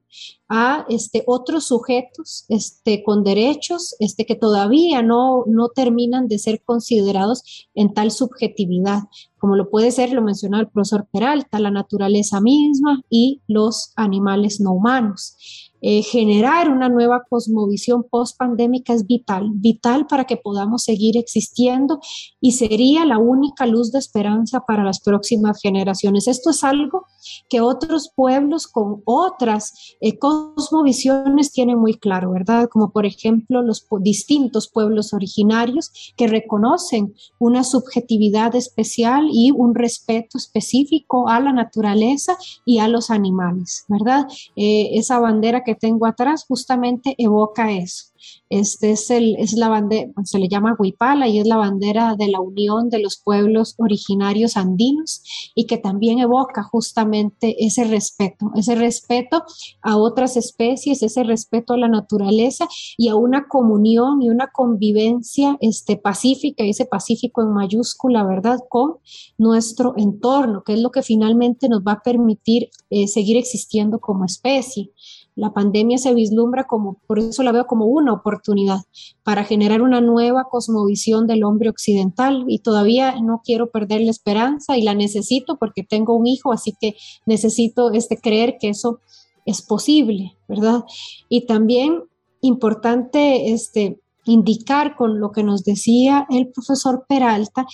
[0.48, 6.62] a este, otros sujetos este, con derechos este, que todavía no, no terminan de ser
[6.64, 9.02] considerados en tal subjetividad,
[9.38, 14.60] como lo puede ser, lo mencionaba el profesor Peralta, la naturaleza misma y los animales
[14.60, 15.67] no humanos.
[15.80, 22.00] Eh, generar una nueva cosmovisión post-pandémica es vital, vital para que podamos seguir existiendo
[22.40, 26.26] y sería la única luz de esperanza para las próximas generaciones.
[26.26, 27.06] Esto es algo
[27.48, 32.68] que otros pueblos con otras eh, cosmovisiones tienen muy claro, ¿verdad?
[32.68, 40.38] Como por ejemplo los distintos pueblos originarios que reconocen una subjetividad especial y un respeto
[40.38, 44.26] específico a la naturaleza y a los animales, ¿verdad?
[44.56, 48.06] Eh, esa bandera que tengo atrás justamente evoca eso.
[48.48, 52.28] Este es, el, es la bandera, se le llama Huipala y es la bandera de
[52.28, 55.22] la unión de los pueblos originarios andinos
[55.54, 59.44] y que también evoca justamente ese respeto, ese respeto
[59.82, 65.58] a otras especies, ese respeto a la naturaleza y a una comunión y una convivencia
[65.60, 68.96] este, pacífica, ese pacífico en mayúscula, ¿verdad?, con
[69.36, 74.24] nuestro entorno, que es lo que finalmente nos va a permitir eh, seguir existiendo como
[74.24, 74.92] especie.
[75.38, 78.80] La pandemia se vislumbra como, por eso la veo como una oportunidad
[79.22, 84.76] para generar una nueva cosmovisión del hombre occidental y todavía no quiero perder la esperanza
[84.76, 88.98] y la necesito porque tengo un hijo, así que necesito este creer que eso
[89.46, 90.82] es posible, ¿verdad?
[91.28, 92.02] Y también
[92.40, 97.64] importante este, indicar con lo que nos decía el profesor Peralta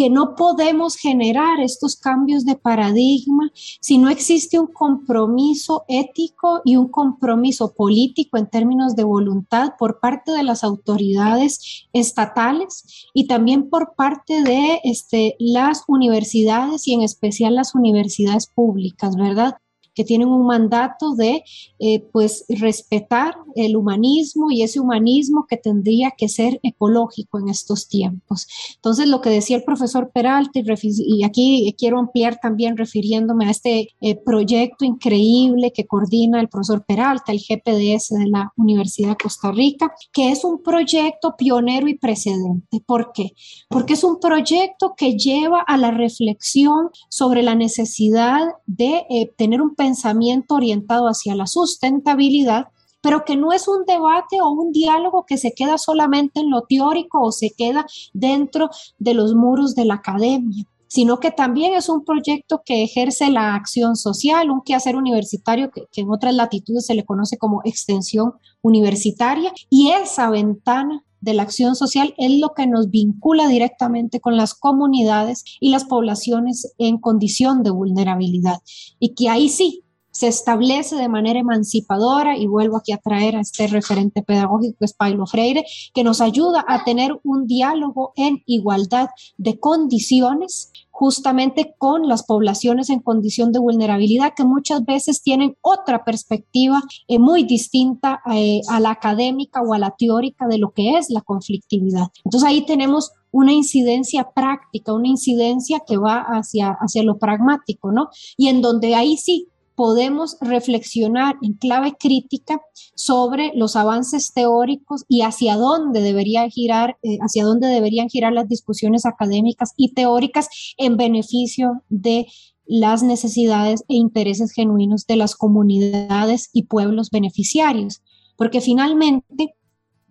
[0.00, 6.76] que no podemos generar estos cambios de paradigma si no existe un compromiso ético y
[6.76, 13.68] un compromiso político en términos de voluntad por parte de las autoridades estatales y también
[13.68, 19.58] por parte de este, las universidades y en especial las universidades públicas, ¿verdad?
[19.94, 21.42] Que tienen un mandato de
[21.78, 27.88] eh, pues respetar el humanismo y ese humanismo que tendría que ser ecológico en estos
[27.88, 28.46] tiempos.
[28.76, 33.88] Entonces, lo que decía el profesor Peralta, y, aquí quiero ampliar también refiriéndome a este
[34.00, 39.52] eh, proyecto increíble que coordina el profesor Peralta, el GPDS de la Universidad de Costa
[39.52, 42.80] Rica, que es un proyecto pionero y precedente.
[42.86, 43.32] ¿Por qué?
[43.68, 49.62] Porque es un proyecto que lleva a la reflexión sobre la necesidad de eh, tener
[49.62, 52.66] un pensamiento orientado hacia la sustentabilidad,
[53.00, 56.64] pero que no es un debate o un diálogo que se queda solamente en lo
[56.68, 61.88] teórico o se queda dentro de los muros de la academia sino que también es
[61.88, 66.94] un proyecto que ejerce la acción social, un quehacer universitario que, en otras latitudes se
[66.94, 72.66] le conoce como extensión universitaria, y esa ventana de la acción social es lo que
[72.66, 78.60] nos vincula directamente con las comunidades y las poblaciones en condición de vulnerabilidad.
[78.98, 83.40] Y que ahí sí se establece de manera emancipadora, y vuelvo aquí a traer a
[83.40, 89.08] este referente pedagógico es Paulo Freire, que nos ayuda a tener un diálogo en igualdad
[89.38, 96.04] de condiciones justamente con las poblaciones en condición de vulnerabilidad que muchas veces tienen otra
[96.04, 100.98] perspectiva eh, muy distinta eh, a la académica o a la teórica de lo que
[100.98, 102.08] es la conflictividad.
[102.22, 108.10] Entonces ahí tenemos una incidencia práctica, una incidencia que va hacia, hacia lo pragmático, ¿no?
[108.36, 109.48] Y en donde ahí sí
[109.80, 112.60] podemos reflexionar en clave crítica
[112.94, 118.46] sobre los avances teóricos y hacia dónde debería girar, eh, hacia dónde deberían girar las
[118.46, 122.26] discusiones académicas y teóricas en beneficio de
[122.66, 128.02] las necesidades e intereses genuinos de las comunidades y pueblos beneficiarios.
[128.36, 129.54] Porque finalmente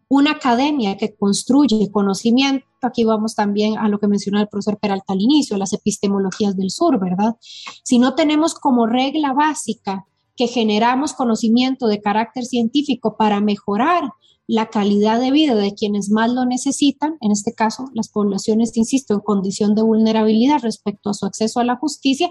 [0.08, 5.14] una academia que construye conocimiento, aquí vamos también a lo que mencionó el profesor Peralta
[5.14, 7.36] al inicio, las epistemologías del sur, ¿verdad?
[7.84, 14.12] Si no tenemos como regla básica que generamos conocimiento de carácter científico para mejorar
[14.48, 19.14] la calidad de vida de quienes más lo necesitan, en este caso las poblaciones, insisto,
[19.14, 22.30] en condición de vulnerabilidad respecto a su acceso a la justicia,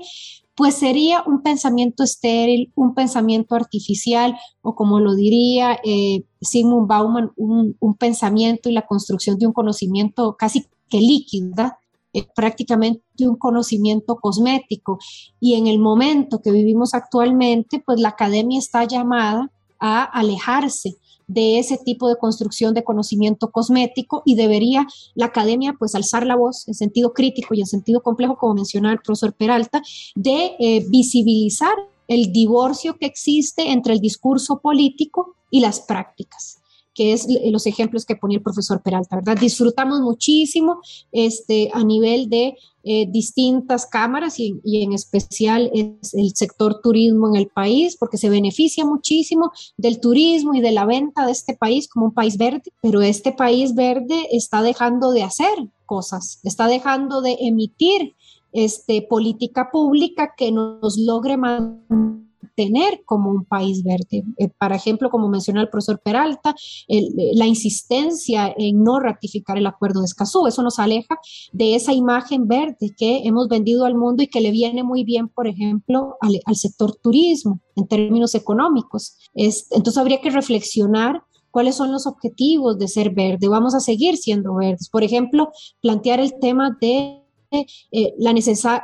[0.59, 7.31] pues sería un pensamiento estéril, un pensamiento artificial, o como lo diría eh, Sigmund Bauman,
[7.37, 11.71] un, pensamiento y la construcción de un conocimiento casi que líquido,
[12.13, 14.99] eh, prácticamente un conocimiento cosmético.
[15.39, 20.97] Y en el momento que vivimos actualmente, pues la academia está llamada a alejarse
[21.29, 26.35] de ese tipo de construcción de conocimiento cosmético y debería la academia pues alzar la
[26.35, 29.83] voz en sentido crítico y en sentido complejo, como mencionaba el profesor Peralta,
[30.17, 31.75] de eh, visibilizar
[32.09, 36.59] el divorcio que existe entre el discurso político y las prácticas
[36.99, 39.39] que es los ejemplos que ponía el profesor Peralta, ¿verdad?
[39.39, 40.81] Disfrutamos muchísimo
[41.13, 47.37] este, a nivel de eh, distintas cámaras y, en especial es el sector turismo en
[47.37, 51.87] el país, porque se beneficia muchísimo del turismo y de la venta de este país
[51.87, 57.21] como un país verde, pero este país verde está dejando de hacer cosas, está dejando
[57.21, 58.17] de emitir
[58.51, 64.25] este, política pública que nos logre mantener tener como un país verde.
[64.37, 66.55] Eh, por ejemplo, como mencionó el profesor Peralta,
[66.89, 67.03] eh,
[67.35, 71.17] la insistencia en no ratificar el acuerdo de Escazú, eso nos aleja
[71.53, 75.29] de esa imagen verde que hemos vendido al mundo y que le viene muy bien,
[75.29, 79.17] por ejemplo, al, sector turismo en términos económicos.
[79.35, 83.49] entonces habría que reflexionar cuáles son los objetivos de ser verde.
[83.49, 84.89] Vamos a seguir siendo verdes.
[84.89, 87.18] Por ejemplo, plantear el tema de
[87.51, 88.35] eh, la,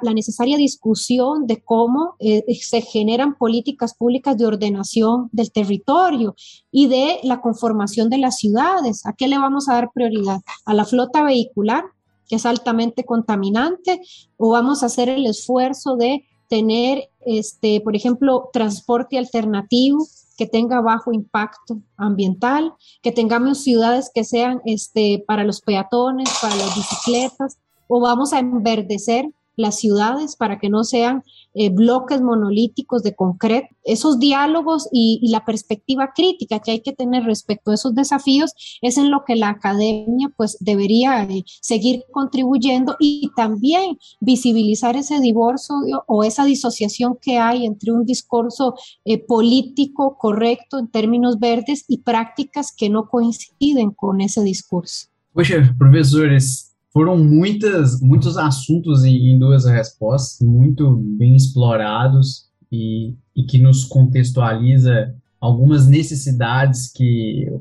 [0.03, 6.35] la, necesaria discusión de cómo eh, se generan políticas públicas de ordenación del territorio
[6.71, 9.05] y de la conformación de las ciudades.
[9.05, 10.41] ¿A qué le vamos a dar prioridad?
[10.65, 11.85] ¿A la flota vehicular,
[12.29, 14.01] que es altamente contaminante?
[14.39, 20.81] ¿O vamos a hacer el esfuerzo de tener, este, por ejemplo, transporte alternativo que tenga
[20.81, 27.59] bajo impacto ambiental, que tengamos ciudades que sean este, para los peatones, para las bicicletas,
[27.95, 31.23] o vamos a enverdecer las ciudades para que no sean
[31.55, 33.69] eh, bloques monolíticos de concreto.
[33.85, 38.99] Esos diálogos y, la perspectiva crítica que hay que tener respecto a esos desafíos es
[38.99, 45.77] en lo que la academia pues debería eh, seguir contribuyendo y también visibilizar ese divorcio
[46.09, 48.75] o esa disociación que hay entre un discurso
[49.05, 55.07] eh, político correcto en términos verdes y prácticas que no coinciden con ese discurso.
[55.33, 63.43] Poxa, professores, foram muitas, muitos assuntos em, em duas respostas, muito bem explorados e, e
[63.43, 67.53] que nos contextualiza algumas necessidades que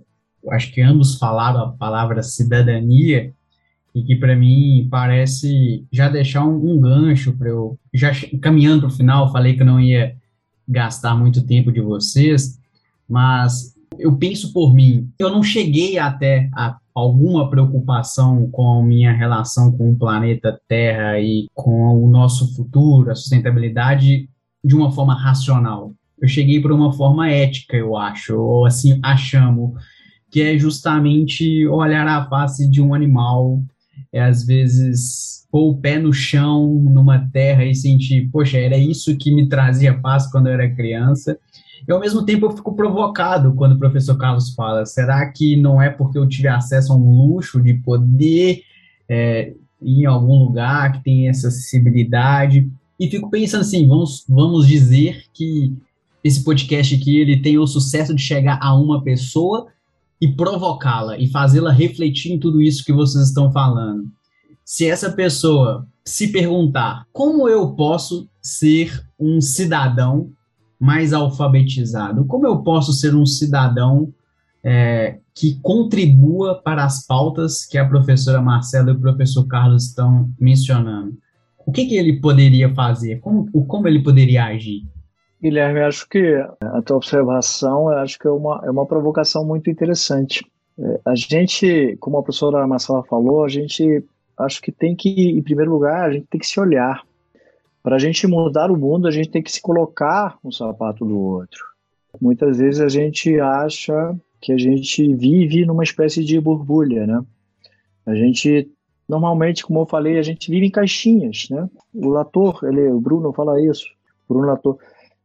[0.52, 3.34] acho que ambos falaram a palavra cidadania
[3.96, 8.12] e que para mim parece já deixar um, um gancho para eu já
[8.42, 10.16] caminhando para o final falei que não ia
[10.68, 12.60] gastar muito tempo de vocês
[13.08, 15.10] mas eu penso por mim.
[15.20, 21.20] Eu não cheguei até a alguma preocupação com a minha relação com o planeta Terra
[21.20, 24.30] e com o nosso futuro, a sustentabilidade,
[24.64, 25.94] de uma forma racional.
[26.22, 29.72] Eu cheguei por uma forma ética, eu acho, ou assim achamos,
[30.32, 33.62] que é justamente olhar a face de um animal,
[34.12, 39.18] é às vezes pôr o pé no chão, numa terra e sentir, poxa, era isso
[39.18, 41.38] que me trazia paz quando eu era criança
[41.88, 45.82] e ao mesmo tempo eu fico provocado quando o professor Carlos fala: será que não
[45.82, 48.62] é porque eu tive acesso a um luxo de poder
[49.08, 52.70] é, ir em algum lugar que tem essa acessibilidade?
[53.00, 55.74] E fico pensando assim: vamos, vamos dizer que
[56.24, 59.68] esse podcast aqui ele tem o sucesso de chegar a uma pessoa
[60.22, 64.10] e provocá-la e fazê-la refletir em tudo isso que vocês estão falando.
[64.64, 70.32] Se essa pessoa se perguntar como eu posso ser um cidadão
[70.84, 72.26] mais alfabetizado?
[72.26, 74.14] Como eu posso ser um cidadão
[74.62, 80.30] é, que contribua para as pautas que a professora Marcela e o professor Carlos estão
[80.38, 81.18] mencionando?
[81.66, 83.22] O que, que ele poderia fazer?
[83.22, 84.82] Como, como ele poderia agir?
[85.42, 90.46] Guilherme, acho que a tua observação acho que é uma, é uma provocação muito interessante.
[90.78, 94.04] É, a gente, como a professora Marcela falou, a gente
[94.38, 97.04] acho que tem que, em primeiro lugar, a gente tem que se olhar.
[97.84, 101.20] Para a gente mudar o mundo, a gente tem que se colocar no sapato do
[101.20, 101.62] outro.
[102.22, 107.22] Muitas vezes a gente acha que a gente vive numa espécie de borbulha, né?
[108.06, 108.72] A gente
[109.08, 111.70] normalmente, como eu falei, a gente vive em caixinhas, né?
[111.94, 113.86] O Latour, ele, o Bruno fala isso,
[114.28, 114.78] Bruno Latour.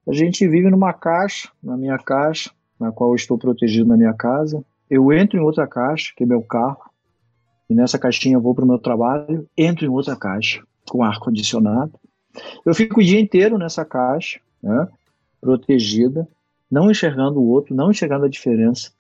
[0.06, 4.14] A gente vive numa caixa, na minha caixa, na qual eu estou protegido na minha
[4.14, 4.64] casa.
[4.90, 6.90] Eu entro em outra caixa, que é meu carro,
[7.68, 11.18] e nessa caixinha eu vou para o meu trabalho, entro em outra caixa com ar
[11.18, 11.92] condicionado.
[12.64, 14.88] Eu fico o dia inteiro nessa caixa, né,
[15.40, 16.28] protegida,
[16.70, 18.90] não enxergando o outro, não enxergando a diferença.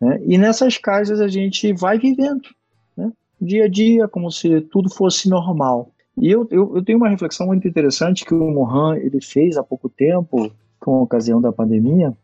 [0.00, 2.48] Né, e nessas caixas a gente vai vivendo,
[2.96, 5.90] né, dia a dia, como se tudo fosse normal.
[6.20, 9.62] E eu, eu, eu tenho uma reflexão muito interessante que o Mohan ele fez há
[9.62, 10.50] pouco tempo,
[10.80, 12.16] com a ocasião da pandemia.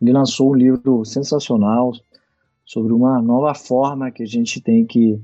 [0.00, 1.92] Ele lançou um livro sensacional
[2.64, 5.20] sobre uma nova forma que a gente tem que.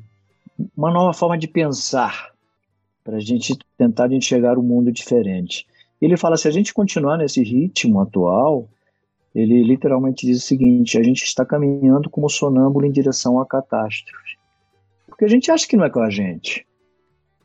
[0.76, 2.31] uma nova forma de pensar
[3.04, 5.66] para a gente tentar enxergar um mundo diferente.
[6.00, 8.68] Ele fala: se a gente continuar nesse ritmo atual,
[9.34, 14.36] ele literalmente diz o seguinte: a gente está caminhando como sonâmbulo em direção à catástrofe.
[15.06, 16.66] Porque a gente acha que não é com a gente.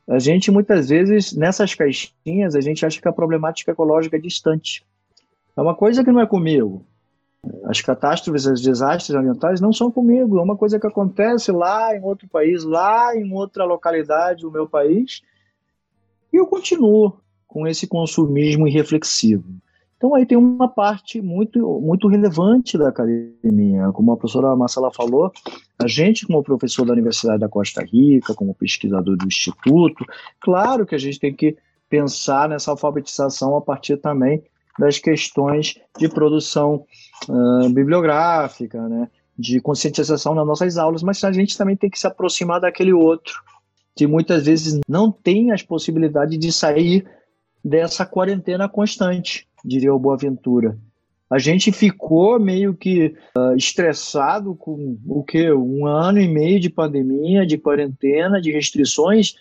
[0.07, 4.85] A gente, muitas vezes, nessas caixinhas, a gente acha que a problemática ecológica é distante.
[5.55, 6.85] É uma coisa que não é comigo.
[7.65, 10.39] As catástrofes, os desastres ambientais não são comigo.
[10.39, 14.67] É uma coisa que acontece lá em outro país, lá em outra localidade do meu
[14.67, 15.21] país,
[16.37, 17.17] e eu continuo
[17.47, 19.43] com esse consumismo irreflexivo.
[19.97, 23.91] Então aí tem uma parte muito, muito relevante da academia.
[23.93, 25.31] Como a professora Marcela falou,
[25.79, 30.05] a gente, como professor da Universidade da Costa Rica, como pesquisador do Instituto,
[30.39, 31.57] claro que a gente tem que
[31.89, 34.43] pensar nessa alfabetização a partir também
[34.77, 36.85] das questões de produção
[37.27, 39.09] uh, bibliográfica, né,
[39.39, 43.41] de conscientização nas nossas aulas, mas a gente também tem que se aproximar daquele outro,
[43.97, 47.03] que muitas vezes não tem as possibilidades de sair
[47.65, 50.77] dessa quarentena constante, diria o Boaventura.
[51.29, 56.69] A gente ficou meio que uh, estressado com o que um ano e meio de
[56.69, 59.35] pandemia, de quarentena, de restrições.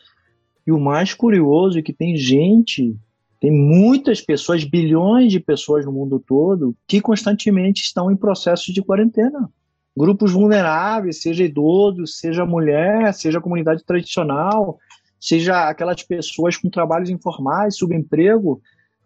[0.66, 2.96] E o mais curioso é que tem gente,
[3.40, 8.82] tem muitas pessoas, bilhões de pessoas no mundo todo, que constantemente estão em processos de
[8.82, 9.48] quarentena
[9.96, 14.78] grupos vulneráveis, seja idoso, seja mulher, seja comunidade tradicional,
[15.18, 18.60] seja aquelas pessoas com trabalhos informais, subemprego,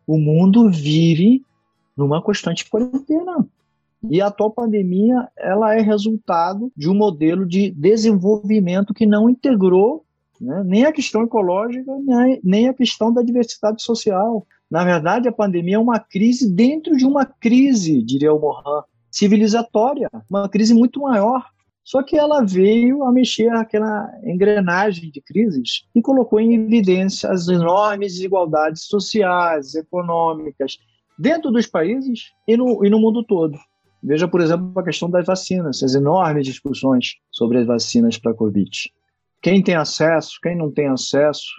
[0.07, 1.45] o mundo vive
[1.97, 3.47] numa constante quarentena.
[4.09, 10.05] E a atual pandemia, ela é resultado de um modelo de desenvolvimento que não integrou
[10.41, 10.63] né?
[10.65, 11.93] nem a questão ecológica,
[12.43, 14.47] nem a questão da diversidade social.
[14.71, 20.09] Na verdade, a pandemia é uma crise dentro de uma crise, diria o Mohan, civilizatória,
[20.29, 21.45] uma crise muito maior.
[21.83, 27.49] Só que ela veio a mexer aquela engrenagem de crises e colocou em evidência as
[27.49, 30.79] enormes desigualdades sociais, econômicas,
[31.19, 33.59] dentro dos países e no, e no mundo todo.
[34.03, 38.35] Veja, por exemplo, a questão das vacinas, as enormes discussões sobre as vacinas para a
[38.35, 38.91] Covid.
[39.43, 41.51] Quem tem acesso, quem não tem acesso.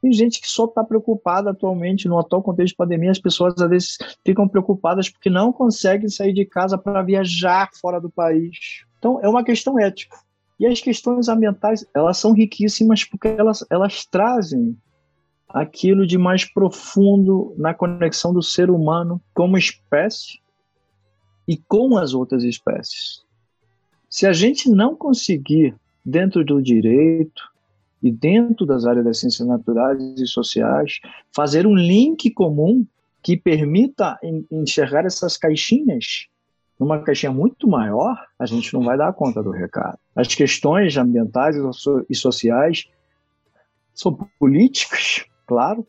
[0.00, 3.68] Tem gente que só está preocupada atualmente, no atual contexto de pandemia, as pessoas às
[3.68, 8.84] vezes ficam preocupadas porque não conseguem sair de casa para viajar fora do país.
[8.98, 10.16] Então, é uma questão ética.
[10.58, 14.76] E as questões ambientais, elas são riquíssimas porque elas, elas trazem
[15.48, 20.38] aquilo de mais profundo na conexão do ser humano como espécie
[21.46, 23.22] e com as outras espécies.
[24.08, 25.74] Se a gente não conseguir,
[26.04, 27.42] dentro do direito
[28.02, 31.00] e dentro das áreas das ciências naturais e sociais,
[31.34, 32.86] fazer um link comum
[33.22, 34.18] que permita
[34.50, 36.26] enxergar essas caixinhas
[36.78, 39.98] numa caixinha muito maior, a gente não vai dar conta do recado.
[40.16, 41.54] As questões ambientais
[42.08, 42.88] e sociais
[43.92, 45.86] são políticas, claro,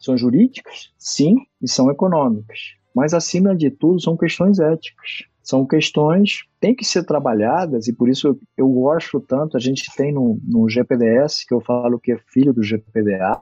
[0.00, 2.74] são jurídicas, sim, e são econômicas.
[2.92, 5.26] Mas, acima de tudo, são questões éticas.
[5.46, 9.56] São questões que têm que ser trabalhadas, e por isso eu, gosto tanto.
[9.56, 13.40] A gente tem no, no GPDS, que eu falo que é filho do GPDA,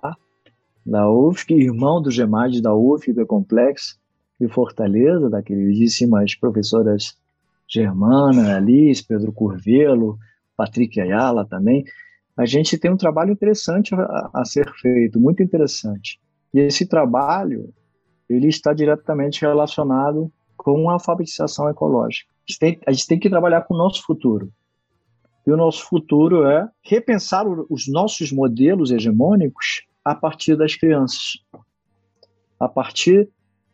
[0.84, 3.98] da UFSC, irmão do GEMAD da UFSC, do Complexo,
[4.38, 7.16] e Fortaleza, da queridíssimas professoras
[7.66, 10.18] Germana, Alice, Pedro Curvelo,
[10.54, 11.84] Patrick Ayala também,
[12.36, 16.20] a gente tem um trabalho interessante a, a, ser feito, muito interessante.
[16.52, 17.72] E esse trabalho,
[18.28, 20.30] ele está diretamente relacionado
[20.64, 22.26] com a alfabetização ecológica.
[22.32, 24.50] A gente, tem, a gente tem que trabalhar com o nosso futuro.
[25.46, 31.38] E o nosso futuro é repensar os nossos modelos hegemônicos a partir das crianças,
[32.58, 33.28] a partir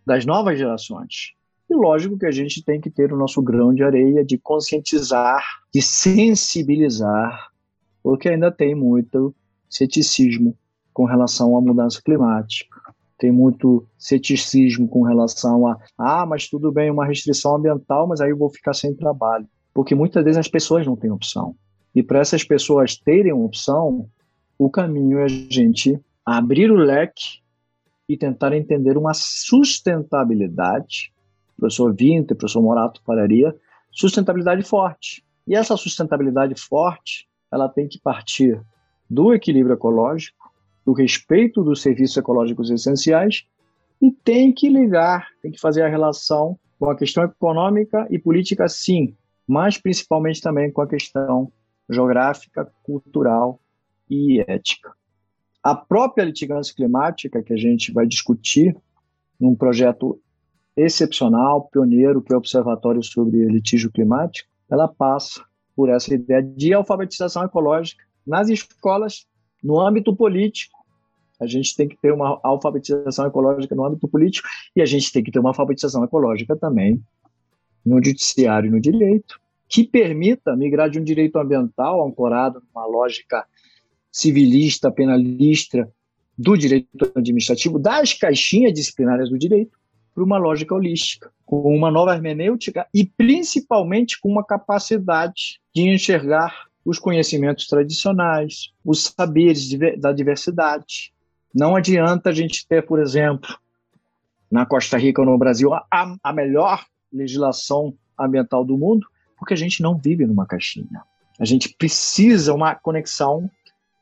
[0.05, 1.33] das novas gerações.
[1.71, 5.45] E lógico que a gente tem que ter o nosso grão de areia de conscientizar,
[5.73, 7.51] de sensibilizar,
[8.03, 9.33] porque ainda tem muito
[9.69, 10.59] ceticismo
[10.93, 12.80] com relação à mudança climática
[13.21, 18.31] tem muito ceticismo com relação a, ah, mas tudo bem, uma restrição ambiental, mas aí
[18.31, 19.47] eu vou ficar sem trabalho.
[19.75, 21.55] Porque muitas vezes as pessoas não têm opção.
[21.95, 24.09] E para essas pessoas terem opção,
[24.59, 27.41] o caminho é a gente abrir o leque
[28.09, 31.13] e tentar entender uma sustentabilidade.
[31.53, 33.55] O professor Vinter, o professor Morato falaria,
[33.93, 35.23] sustentabilidade forte.
[35.47, 38.61] E essa sustentabilidade forte, ela tem que partir
[39.09, 40.40] do equilíbrio ecológico,
[40.85, 43.45] do respeito dos serviços ecológicos essenciais
[44.01, 48.67] e tem que ligar, tem que fazer a relação com a questão econômica e política,
[48.67, 49.15] sim,
[49.47, 51.53] mas principalmente também com a questão
[51.89, 53.61] geográfica, cultural
[54.09, 54.93] e ética.
[55.63, 58.75] A própria litigância climática, que a gente vai discutir
[59.39, 60.19] num projeto
[60.77, 65.45] excepcional, pioneiro, que é o Observatório sobre Litígio Climático, ela passa
[65.77, 69.27] por essa ideia de alfabetização ecológica nas escolas
[69.63, 70.79] no âmbito político,
[71.41, 74.47] a gente tem que ter uma alfabetização ecológica no âmbito político
[74.77, 77.03] e a gente tem que ter uma alfabetização ecológica também
[77.85, 83.47] no judiciário e no direito, que permita migrar de um direito ambiental ancorado numa lógica
[84.13, 85.91] civilista, penalista,
[86.37, 89.79] do direito administrativo, das caixinhas disciplinárias do direito,
[90.15, 96.67] para uma lógica holística, com uma nova hermenêutica e principalmente com uma capacidade de enxergar
[96.85, 99.69] os conhecimentos tradicionais, os saberes
[99.99, 101.13] da diversidade.
[101.55, 103.57] Não adianta a gente ter, por exemplo,
[104.51, 105.87] na Costa Rica ou no Brasil, a,
[106.23, 109.07] a melhor legislação ambiental do mundo,
[109.39, 111.03] porque a gente não vive numa caixinha.
[111.39, 113.51] A gente precisa uma conexão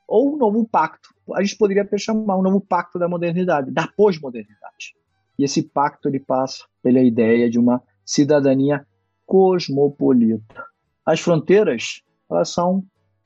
[0.07, 1.15] ou um novo pacto.
[1.35, 4.97] A gente poderia até chamar um novo pacto da modernidade, da pós-modernidade.
[5.39, 8.87] E esse pacto ele passa pela ideia de uma cidadania
[9.25, 10.65] cosmopolita.
[11.05, 12.85] As fronteiras elas são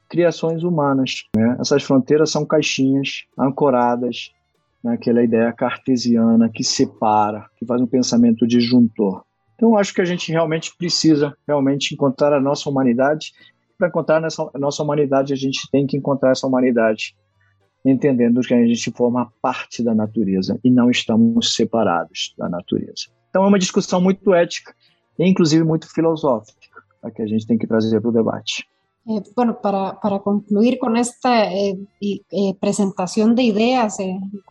[0.09, 1.25] criações humanas.
[1.37, 1.57] Né?
[1.61, 4.31] Essas fronteiras são caixinhas ancoradas
[4.83, 9.25] naquela ideia cartesiana que separa, que faz um pensamento disjuntor.
[9.55, 13.33] Então, acho que a gente realmente precisa realmente encontrar a nossa humanidade.
[13.79, 17.15] Para encontrar a nossa humanidade, a gente tem que encontrar essa humanidade
[17.85, 23.07] entendendo que a gente forma parte da natureza e não estamos separados da natureza.
[23.29, 24.75] Então, é uma discussão muito ética
[25.19, 26.73] e, inclusive, muito filosófica
[27.15, 28.65] que a gente tem que trazer para o debate.
[29.05, 33.97] Eh, bueno, para, para, concluir con esta eh, eh, presentación de ideas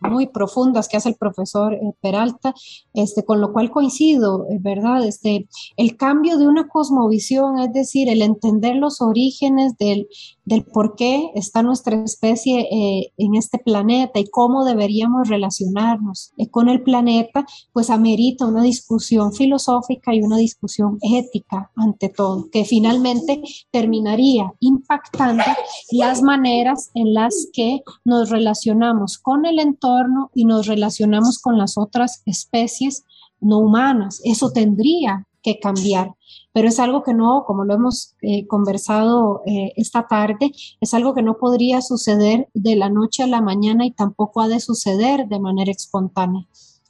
[0.02, 2.54] muy profundas que hace el profesor Peralta,
[2.92, 5.06] este, con lo cual coincido, ¿verdad?
[5.06, 5.48] Este,
[5.78, 10.06] el cambio de una cosmovisión, es decir, el entender los orígenes de
[10.44, 16.48] del por qué está nuestra especie eh, en este planeta y cómo deberíamos relacionarnos eh,
[16.48, 22.64] con el planeta, pues amerita una discusión filosófica y una discusión ética ante todo, que
[22.64, 23.40] finalmente
[23.70, 25.44] terminaría impactando
[25.90, 31.78] las maneras en las que nos relacionamos con el entorno y nos relacionamos con las
[31.78, 33.04] otras especies
[33.40, 34.20] no humanas.
[34.24, 36.14] Eso tendría que cambiar
[36.52, 41.14] pero es algo que no, como lo hemos eh, conversado eh, esta tarde, es algo
[41.14, 45.28] que no podría suceder de la noche a la mañana y tampoco ha de suceder
[45.28, 46.46] de manera espontánea.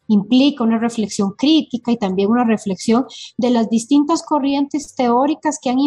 [0.08, 3.06] Implica una reflexión crítica y también una reflexión
[3.38, 5.78] de las distintas corrientes teóricas que han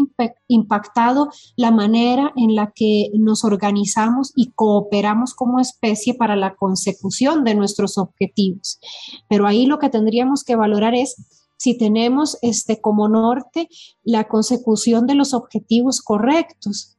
[0.47, 7.43] impactado la manera en la que nos organizamos y cooperamos como especie para la consecución
[7.43, 8.79] de nuestros objetivos.
[9.27, 11.15] Pero ahí lo que tendríamos que valorar es
[11.57, 13.69] si tenemos este, como norte
[14.03, 16.97] la consecución de los objetivos correctos.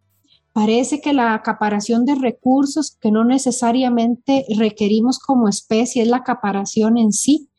[0.57, 6.97] Parece que la acaparación de recursos que no necesariamente requerimos como especie es la acaparación
[6.97, 7.51] en sí,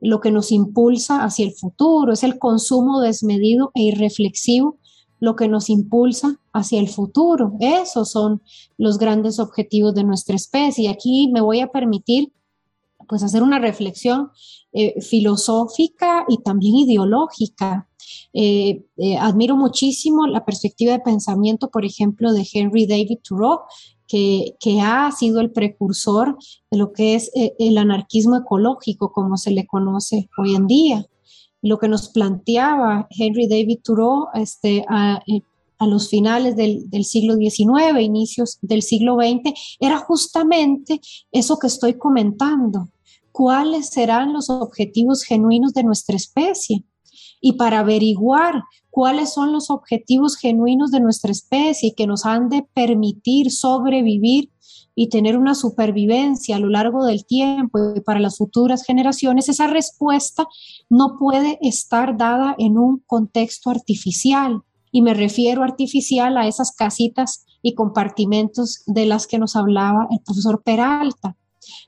[0.00, 4.78] lo que nos impulsa hacia el futuro, es el consumo desmedido e irreflexivo
[5.18, 7.54] lo que nos impulsa hacia el futuro.
[7.58, 8.40] Esos son
[8.78, 10.84] los grandes objetivos de nuestra especie.
[10.84, 12.32] Y aquí me voy a permitir
[13.08, 14.30] pues hacer una reflexión
[14.72, 17.88] eh, filosófica y también ideológica.
[18.32, 23.60] Eh, eh, admiro muchísimo la perspectiva de pensamiento, por ejemplo, de Henry David Thoreau,
[24.08, 26.36] que, que, ha sido el precursor
[26.72, 31.06] de lo que es el anarquismo ecológico, como se le conoce hoy en día.
[31.62, 35.22] Lo que nos planteaba Henry David Thoreau este, a,
[35.86, 41.00] los finales del, siglo XIX, inicios del siglo XX, era justamente
[41.30, 42.88] eso que estoy comentando,
[43.34, 46.84] cuáles serán los objetivos genuinos de nuestra especie.
[47.40, 52.62] Y para averiguar cuáles son los objetivos genuinos de nuestra especie que nos han de
[52.74, 54.52] permitir sobrevivir
[54.94, 59.66] y tener una supervivencia a lo largo del tiempo y para las futuras generaciones, esa
[59.66, 60.46] respuesta
[60.88, 64.62] no puede estar dada en un contexto artificial.
[64.92, 70.20] Y me refiero artificial a esas casitas y compartimentos de las que nos hablaba el
[70.20, 71.36] profesor Peralta.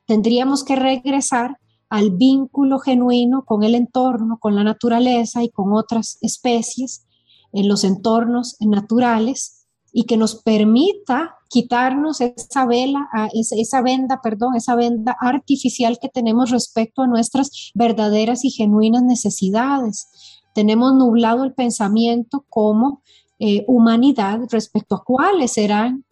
[0.06, 1.58] Tendríamos que regresar
[1.88, 7.06] al vínculo genuino con el entorno, con la naturaleza y con otras especies
[7.52, 14.74] en los entornos naturales y que nos permita quitarnos esa vela, esa venda, perdón, esa
[14.74, 20.08] venda artificial que tenemos respecto a nuestras verdaderas y genuinas necesidades.
[20.54, 23.02] Tenemos nublado el pensamiento como
[23.38, 26.05] eh, humanidad respecto a cuáles serán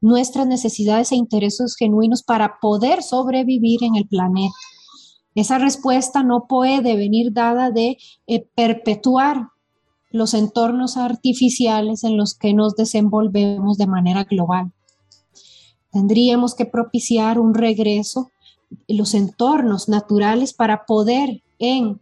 [0.00, 4.54] nuestras necesidades e intereses genuinos para poder sobrevivir en el planeta.
[5.34, 9.48] Esa respuesta no puede venir dada de eh, perpetuar
[10.10, 14.72] los entornos artificiales en los que nos desenvolvemos de manera global.
[15.92, 18.30] Tendríamos que propiciar un regreso
[18.88, 22.00] en los entornos naturales para poder en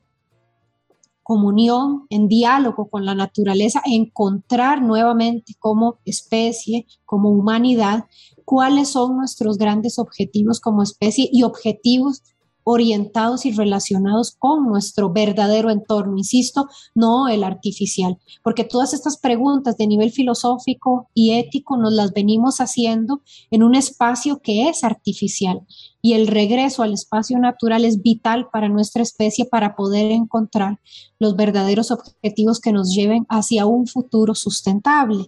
[1.28, 8.06] comunión, en diálogo con la naturaleza, encontrar nuevamente como especie, como humanidad,
[8.46, 12.22] cuáles son nuestros grandes objetivos como especie y objetivos
[12.70, 19.76] orientados y relacionados con nuestro verdadero entorno, insisto, no el artificial, porque todas estas preguntas
[19.76, 23.20] de nivel filosófico y ético nos las venimos haciendo
[23.50, 25.60] en un espacio que es artificial
[26.00, 30.78] y el regreso al espacio natural es vital para nuestra especie para poder encontrar
[31.18, 35.26] los verdaderos objetivos que nos lleven hacia un futuro sustentable.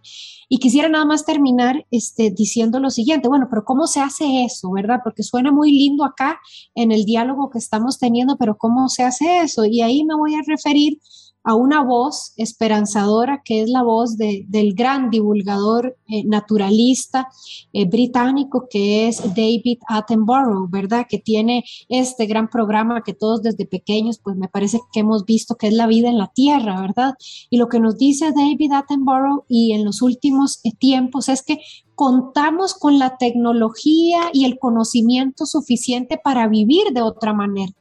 [0.48, 4.70] Y quisiera nada más terminar este, diciendo lo siguiente, bueno, pero ¿cómo se hace eso,
[4.70, 5.00] verdad?
[5.02, 6.40] Porque suena muy lindo acá
[6.74, 9.64] en el diálogo que estamos teniendo, pero ¿cómo se hace eso?
[9.64, 10.98] Y ahí me voy a referir
[11.42, 17.28] a una voz esperanzadora que es la voz de, del gran divulgador eh, naturalista
[17.72, 21.06] eh, británico que es David Attenborough, ¿verdad?
[21.08, 25.56] Que tiene este gran programa que todos desde pequeños pues me parece que hemos visto
[25.56, 27.14] que es la vida en la tierra, ¿verdad?
[27.48, 31.58] Y lo que nos dice David Attenborough y en los últimos eh, tiempos es que
[31.94, 37.72] contamos con la tecnología y el conocimiento suficiente para vivir de otra manera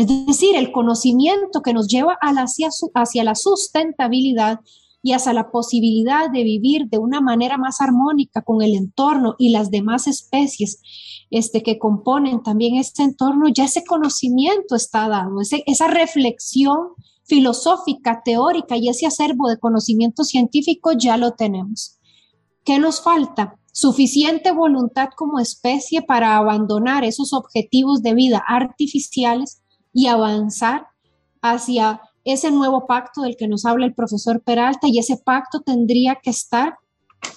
[0.00, 4.60] es decir, el conocimiento que nos lleva hacia, la sustentabilidad
[5.02, 9.50] y hacia la posibilidad de vivir de una manera más armónica con el entorno y
[9.50, 10.80] las demás especies
[11.28, 16.78] este, que componen también este entorno, ya ese conocimiento está dado, esa reflexión
[17.24, 21.98] filosófica, teórica y ese acervo de conocimiento científico ya lo tenemos.
[22.64, 23.58] ¿Qué nos falta?
[23.70, 29.59] Suficiente voluntad como especie para abandonar esos objetivos de vida artificiales
[29.92, 30.86] y avanzar
[31.42, 36.16] hacia ese nuevo pacto del que nos habla el profesor Peralta y ese pacto tendría
[36.22, 36.76] que estar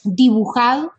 [0.03, 0.91] dibujado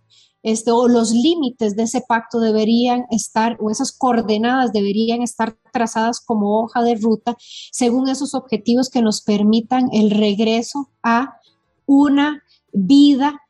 [0.44, 6.20] este, o los límites de ese pacto deberían estar, o esas coordenadas deberían estar trazadas
[6.20, 7.34] como hoja de ruta
[7.72, 11.38] según esos objetivos que nos permitan el regreso a
[11.86, 12.42] una
[12.72, 13.40] vida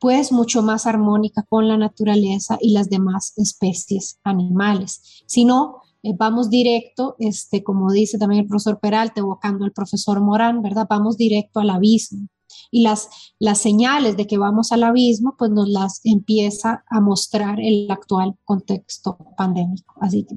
[0.00, 5.22] pues mucho más armónica con la naturaleza y las demás especies animales.
[5.26, 10.20] Si no, eh, vamos directo, este, como dice también el profesor Peralta, evocando al profesor
[10.20, 10.86] Morán, ¿verdad?
[10.88, 12.28] Vamos directo al abismo.
[12.70, 17.60] Y las, las señales de que vamos al abismo, pues nos las empieza a mostrar
[17.60, 19.94] el actual contexto pandémico.
[20.00, 20.36] Así que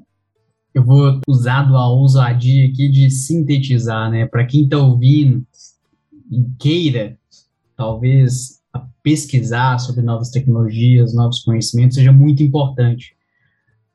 [0.75, 4.25] eu vou usar a ousadia aqui de sintetizar, né?
[4.25, 5.47] Para quem está ouvindo
[6.29, 7.17] e queira,
[7.77, 8.61] talvez
[9.01, 13.14] pesquisar sobre novas tecnologias, novos conhecimentos, seja muito importante.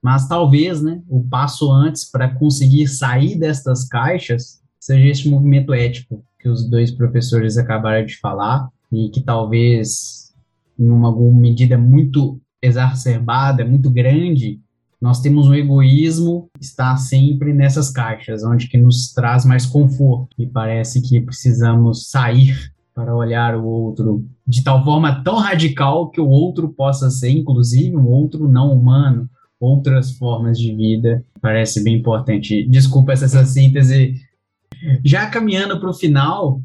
[0.03, 6.25] Mas talvez, né, o passo antes para conseguir sair destas caixas seja este movimento ético
[6.39, 10.33] que os dois professores acabaram de falar e que talvez,
[10.79, 14.59] em uma medida muito exacerbada, muito grande,
[15.01, 20.29] nós temos um egoísmo que está sempre nessas caixas, onde que nos traz mais conforto.
[20.39, 26.21] E parece que precisamos sair para olhar o outro de tal forma tão radical que
[26.21, 29.29] o outro possa ser, inclusive, um outro não humano,
[29.61, 31.25] outras formas de vida.
[31.41, 32.67] Parece bem importante.
[32.67, 34.15] Desculpa essa síntese.
[35.05, 36.61] Já caminhando para o final,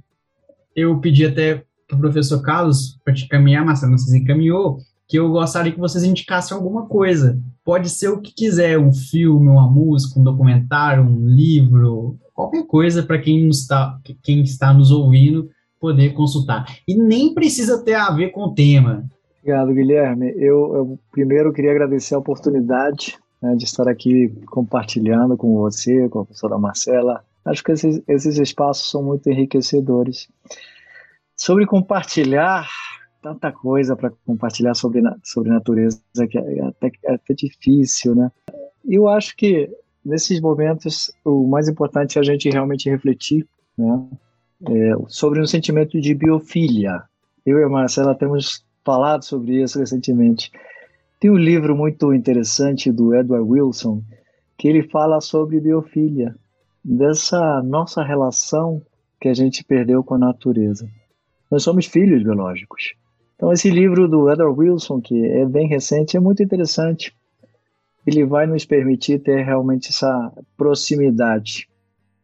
[0.76, 4.80] eu pedi até para o professor Carlos para te caminhar, mas não sei se caminhou,
[5.08, 7.40] que eu gostaria que vocês indicassem alguma coisa.
[7.64, 13.04] Pode ser o que quiser, um filme, uma música, um documentário, um livro, qualquer coisa
[13.04, 16.66] para quem está, quem está nos ouvindo poder consultar.
[16.88, 19.06] E nem precisa ter a ver com o tema.
[19.46, 20.34] Obrigado, Guilherme.
[20.38, 26.22] Eu, eu primeiro queria agradecer a oportunidade né, de estar aqui compartilhando com você, com
[26.22, 27.24] a professora Marcela.
[27.46, 30.28] Acho que esses, esses espaços são muito enriquecedores.
[31.38, 32.68] Sobre compartilhar,
[33.22, 38.32] tanta coisa para compartilhar sobre, sobre natureza que é até, é até difícil, né?
[38.84, 39.70] Eu acho que
[40.04, 44.08] nesses momentos o mais importante é a gente realmente refletir, né?
[44.68, 47.04] é, sobre um sentimento de biofilia.
[47.46, 50.52] Eu e a Marcela temos falado sobre isso recentemente.
[51.20, 54.04] Tem um livro muito interessante do Edward Wilson
[54.58, 56.36] que ele fala sobre biofilia,
[56.84, 58.82] dessa nossa relação
[59.20, 60.88] que a gente perdeu com a natureza.
[61.50, 62.94] Nós somos filhos biológicos.
[63.36, 67.14] Então esse livro do Edward Wilson, que é bem recente, é muito interessante.
[68.06, 71.68] Ele vai nos permitir ter realmente essa proximidade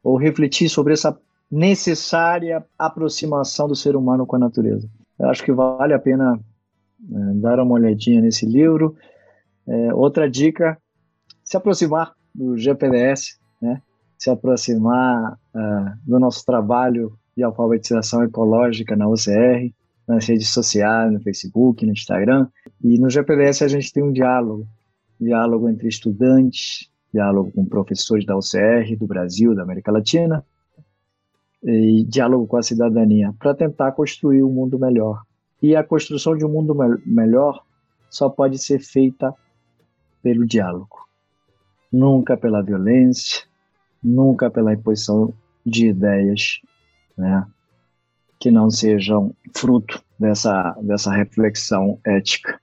[0.04, 1.18] ou refletir sobre essa
[1.52, 4.88] necessária aproximação do ser humano com a natureza.
[5.20, 6.40] Eu acho que vale a pena
[7.10, 8.96] é, dar uma olhadinha nesse livro.
[9.68, 10.78] É, outra dica:
[11.44, 13.82] se aproximar do GPDS, né?
[14.18, 19.74] se aproximar uh, do nosso trabalho de alfabetização ecológica na UCR,
[20.08, 22.48] nas redes sociais, no Facebook, no Instagram.
[22.84, 24.68] E no GPDS a gente tem um diálogo,
[25.20, 30.46] diálogo entre estudantes, diálogo com professores da UCR, do Brasil, da América Latina,
[31.64, 35.24] e diálogo com a cidadania, para tentar construir um mundo melhor.
[35.62, 37.64] E a construção de um mundo me melhor
[38.10, 39.34] só pode ser feita
[40.22, 41.08] pelo diálogo,
[41.92, 43.44] nunca pela violência,
[44.04, 45.34] nunca pela imposição
[45.66, 46.60] de ideias,
[47.18, 47.46] né,
[48.40, 52.60] que não sejam fruto dessa dessa reflexão ética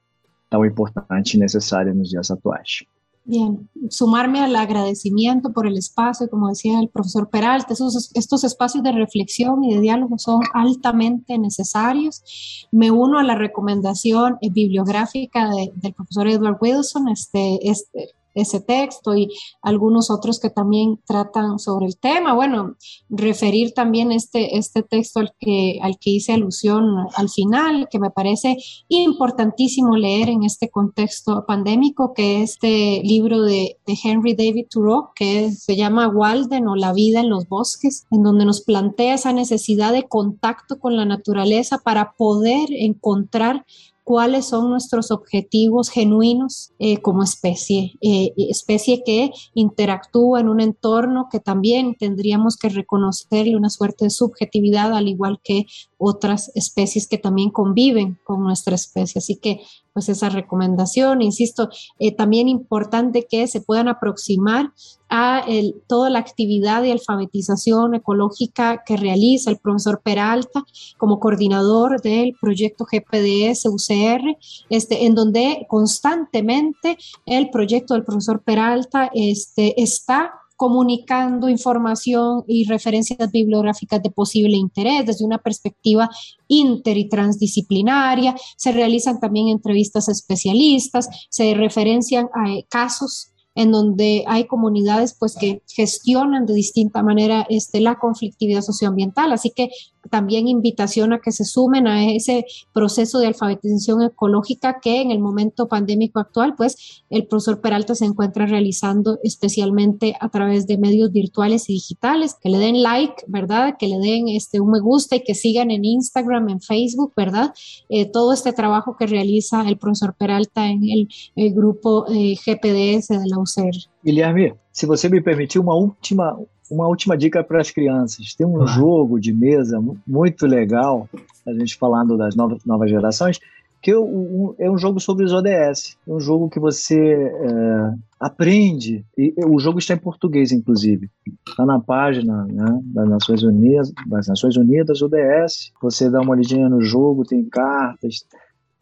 [0.51, 2.85] tão importante e necessária nos dias atuais.
[3.31, 8.91] Bien, sumarme al agradecimiento por el espacio, como decía el profesor Peralta, estos espacios de
[8.91, 12.66] reflexión y de diálogo son altamente necesarios.
[12.72, 19.28] Me uno a la recomendación bibliográfica del profesor Edward Wilson, este, este ese texto y
[19.62, 22.34] algunos otros que también tratan sobre el tema.
[22.34, 22.76] Bueno,
[23.09, 28.11] referir también este, este texto al que, al que hice alusión al final, que me
[28.11, 28.57] parece
[28.89, 35.11] importantísimo leer en este contexto pandémico, que es este libro de, de Henry David Thoreau,
[35.14, 39.32] que se llama Walden o La vida en los bosques, en donde nos plantea esa
[39.32, 43.64] necesidad de contacto con la naturaleza para poder encontrar
[44.09, 51.29] cuáles son nuestros objetivos genuinos eh, como especie, eh, especie que interactúa en un entorno
[51.31, 55.67] que también tendríamos que reconocerle una suerte de subjetividad, al igual que
[55.99, 59.19] otras especies que también conviven con nuestra especie.
[59.19, 59.61] Así que,
[59.99, 64.73] pues esa recomendación, insisto, eh, también importante que se puedan aproximar
[65.11, 65.45] a
[65.89, 70.63] toda la actividad de alfabetización ecológica que realiza el profesor Peralta
[70.99, 74.37] como coordinador del proyecto GPDS UCR,
[74.71, 76.97] este, en donde constantemente
[77.27, 85.07] el proyecto del profesor Peralta este, está comunicando información y referencias bibliográficas de posible interés
[85.07, 86.11] desde una perspectiva
[86.49, 88.35] inter y transdisciplinaria.
[88.57, 95.63] Se realizan también entrevistas especialistas, se referencian a casos en donde hay comunidades pues que
[95.69, 99.33] gestionan de distinta manera este, la conflictividad socioambiental.
[99.33, 99.71] Así que
[100.09, 105.19] también invitación a que se sumen a ese proceso de alfabetización ecológica que en el
[105.19, 111.13] momento pandémico actual, pues el profesor Peralta se encuentra realizando especialmente a través de medios
[111.13, 113.77] virtuales y digitales, que le den like, ¿verdad?
[113.79, 117.53] Que le den este, un me gusta y que sigan en Instagram, en Facebook, ¿verdad?
[117.89, 121.09] Eh, todo este trabajo que realiza el profesor Peralta en el,
[121.55, 123.77] grupo eh, GPDS de la UCR.
[124.03, 126.39] Guilherme, se você me permitir uma última,
[126.71, 128.35] uma última dica para as crianças.
[128.35, 131.09] Tem um jogo de mesa muito legal,
[131.47, 133.41] a gente falando das novas, novas gerações,
[133.81, 135.97] que é um, é um jogo sobre os ODS.
[136.07, 141.09] É um jogo que você é, aprende, e o jogo está em português, inclusive.
[141.49, 145.73] Está na página né, das, Nações Unidas, das Nações Unidas, ODS.
[145.81, 148.25] Você dá uma olhadinha no jogo, tem cartas,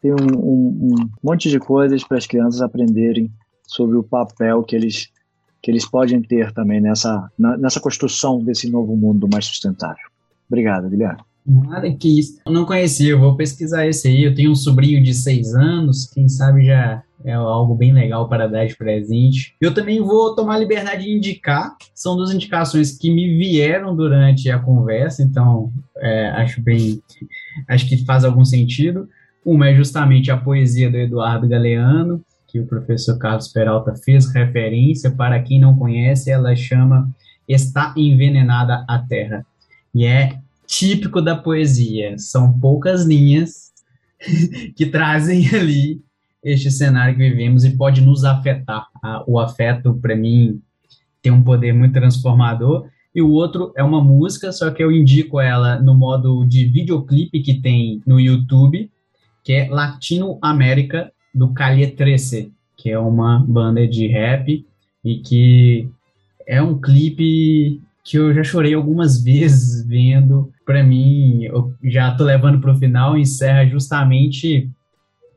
[0.01, 3.31] tem um, um, um monte de coisas para as crianças aprenderem
[3.67, 5.09] sobre o papel que eles
[5.67, 10.05] que eles podem ter também nessa, nessa construção desse novo mundo mais sustentável.
[10.47, 11.19] Obrigado, Guilherme.
[11.45, 12.39] Nada que isso.
[12.45, 14.23] Eu não conhecia, eu vou pesquisar esse aí.
[14.23, 18.47] Eu tenho um sobrinho de seis anos, quem sabe já é algo bem legal para
[18.47, 19.55] dar de presente.
[19.59, 24.59] Eu também vou tomar liberdade de indicar, são duas indicações que me vieram durante a
[24.59, 27.01] conversa, então é, acho bem,
[27.67, 29.09] acho que faz algum sentido.
[29.43, 35.11] Uma é justamente a poesia do Eduardo Galeano, que o professor Carlos Peralta fez referência,
[35.11, 37.09] para quem não conhece, ela chama
[37.47, 39.45] Está Envenenada a Terra.
[39.93, 43.71] E é típico da poesia, são poucas linhas
[44.75, 46.01] que trazem ali
[46.43, 48.87] este cenário que vivemos e pode nos afetar.
[49.27, 50.61] O afeto, para mim,
[51.21, 52.87] tem um poder muito transformador.
[53.13, 57.41] E o outro é uma música, só que eu indico ela no modo de videoclipe
[57.41, 58.89] que tem no YouTube,
[59.43, 64.65] que é Latino América do Calle 13, que é uma banda de rap
[65.05, 65.87] e que
[66.47, 70.51] é um clipe que eu já chorei algumas vezes vendo.
[70.65, 74.67] Para mim, eu já tô levando para o final, encerra justamente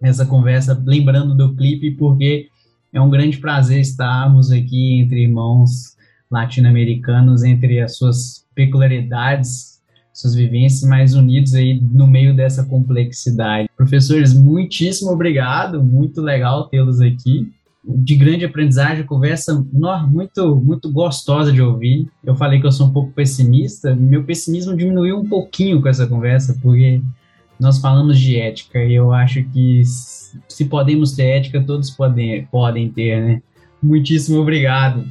[0.03, 2.49] essa conversa lembrando do clipe, porque
[2.93, 5.97] é um grande prazer estarmos aqui entre irmãos
[6.31, 9.70] latino-americanos, entre as suas peculiaridades
[10.21, 13.69] suas vivências mais unidos aí no meio dessa complexidade.
[13.77, 17.51] Professores, muitíssimo obrigado, muito legal tê-los aqui.
[17.83, 22.07] De grande aprendizagem, conversa muito, muito gostosa de ouvir.
[22.23, 26.07] Eu falei que eu sou um pouco pessimista, meu pessimismo diminuiu um pouquinho com essa
[26.07, 27.01] conversa, porque
[27.59, 32.91] nós falamos de ética e eu acho que se podemos ter ética, todos podem, podem
[32.91, 33.43] ter, né?
[33.83, 35.05] Muitíssimo obrigado.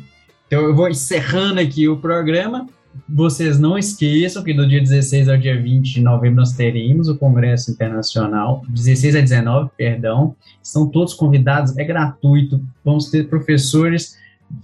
[0.45, 2.68] Então eu vou encerrando aqui o programa
[3.08, 7.18] vocês não esqueçam que do dia 16 ao dia 20 de novembro nós teremos o
[7.18, 10.36] Congresso Internacional, 16 a 19, perdão.
[10.62, 12.62] Estão todos convidados, é gratuito.
[12.84, 14.18] Vamos ter professores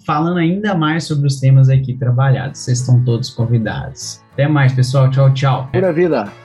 [0.05, 2.59] falando ainda mais sobre os temas aqui trabalhados.
[2.59, 4.21] Vocês estão todos convidados.
[4.34, 5.09] Até mais, pessoal.
[5.09, 5.69] Tchau, tchau.
[5.71, 6.44] Pura vida.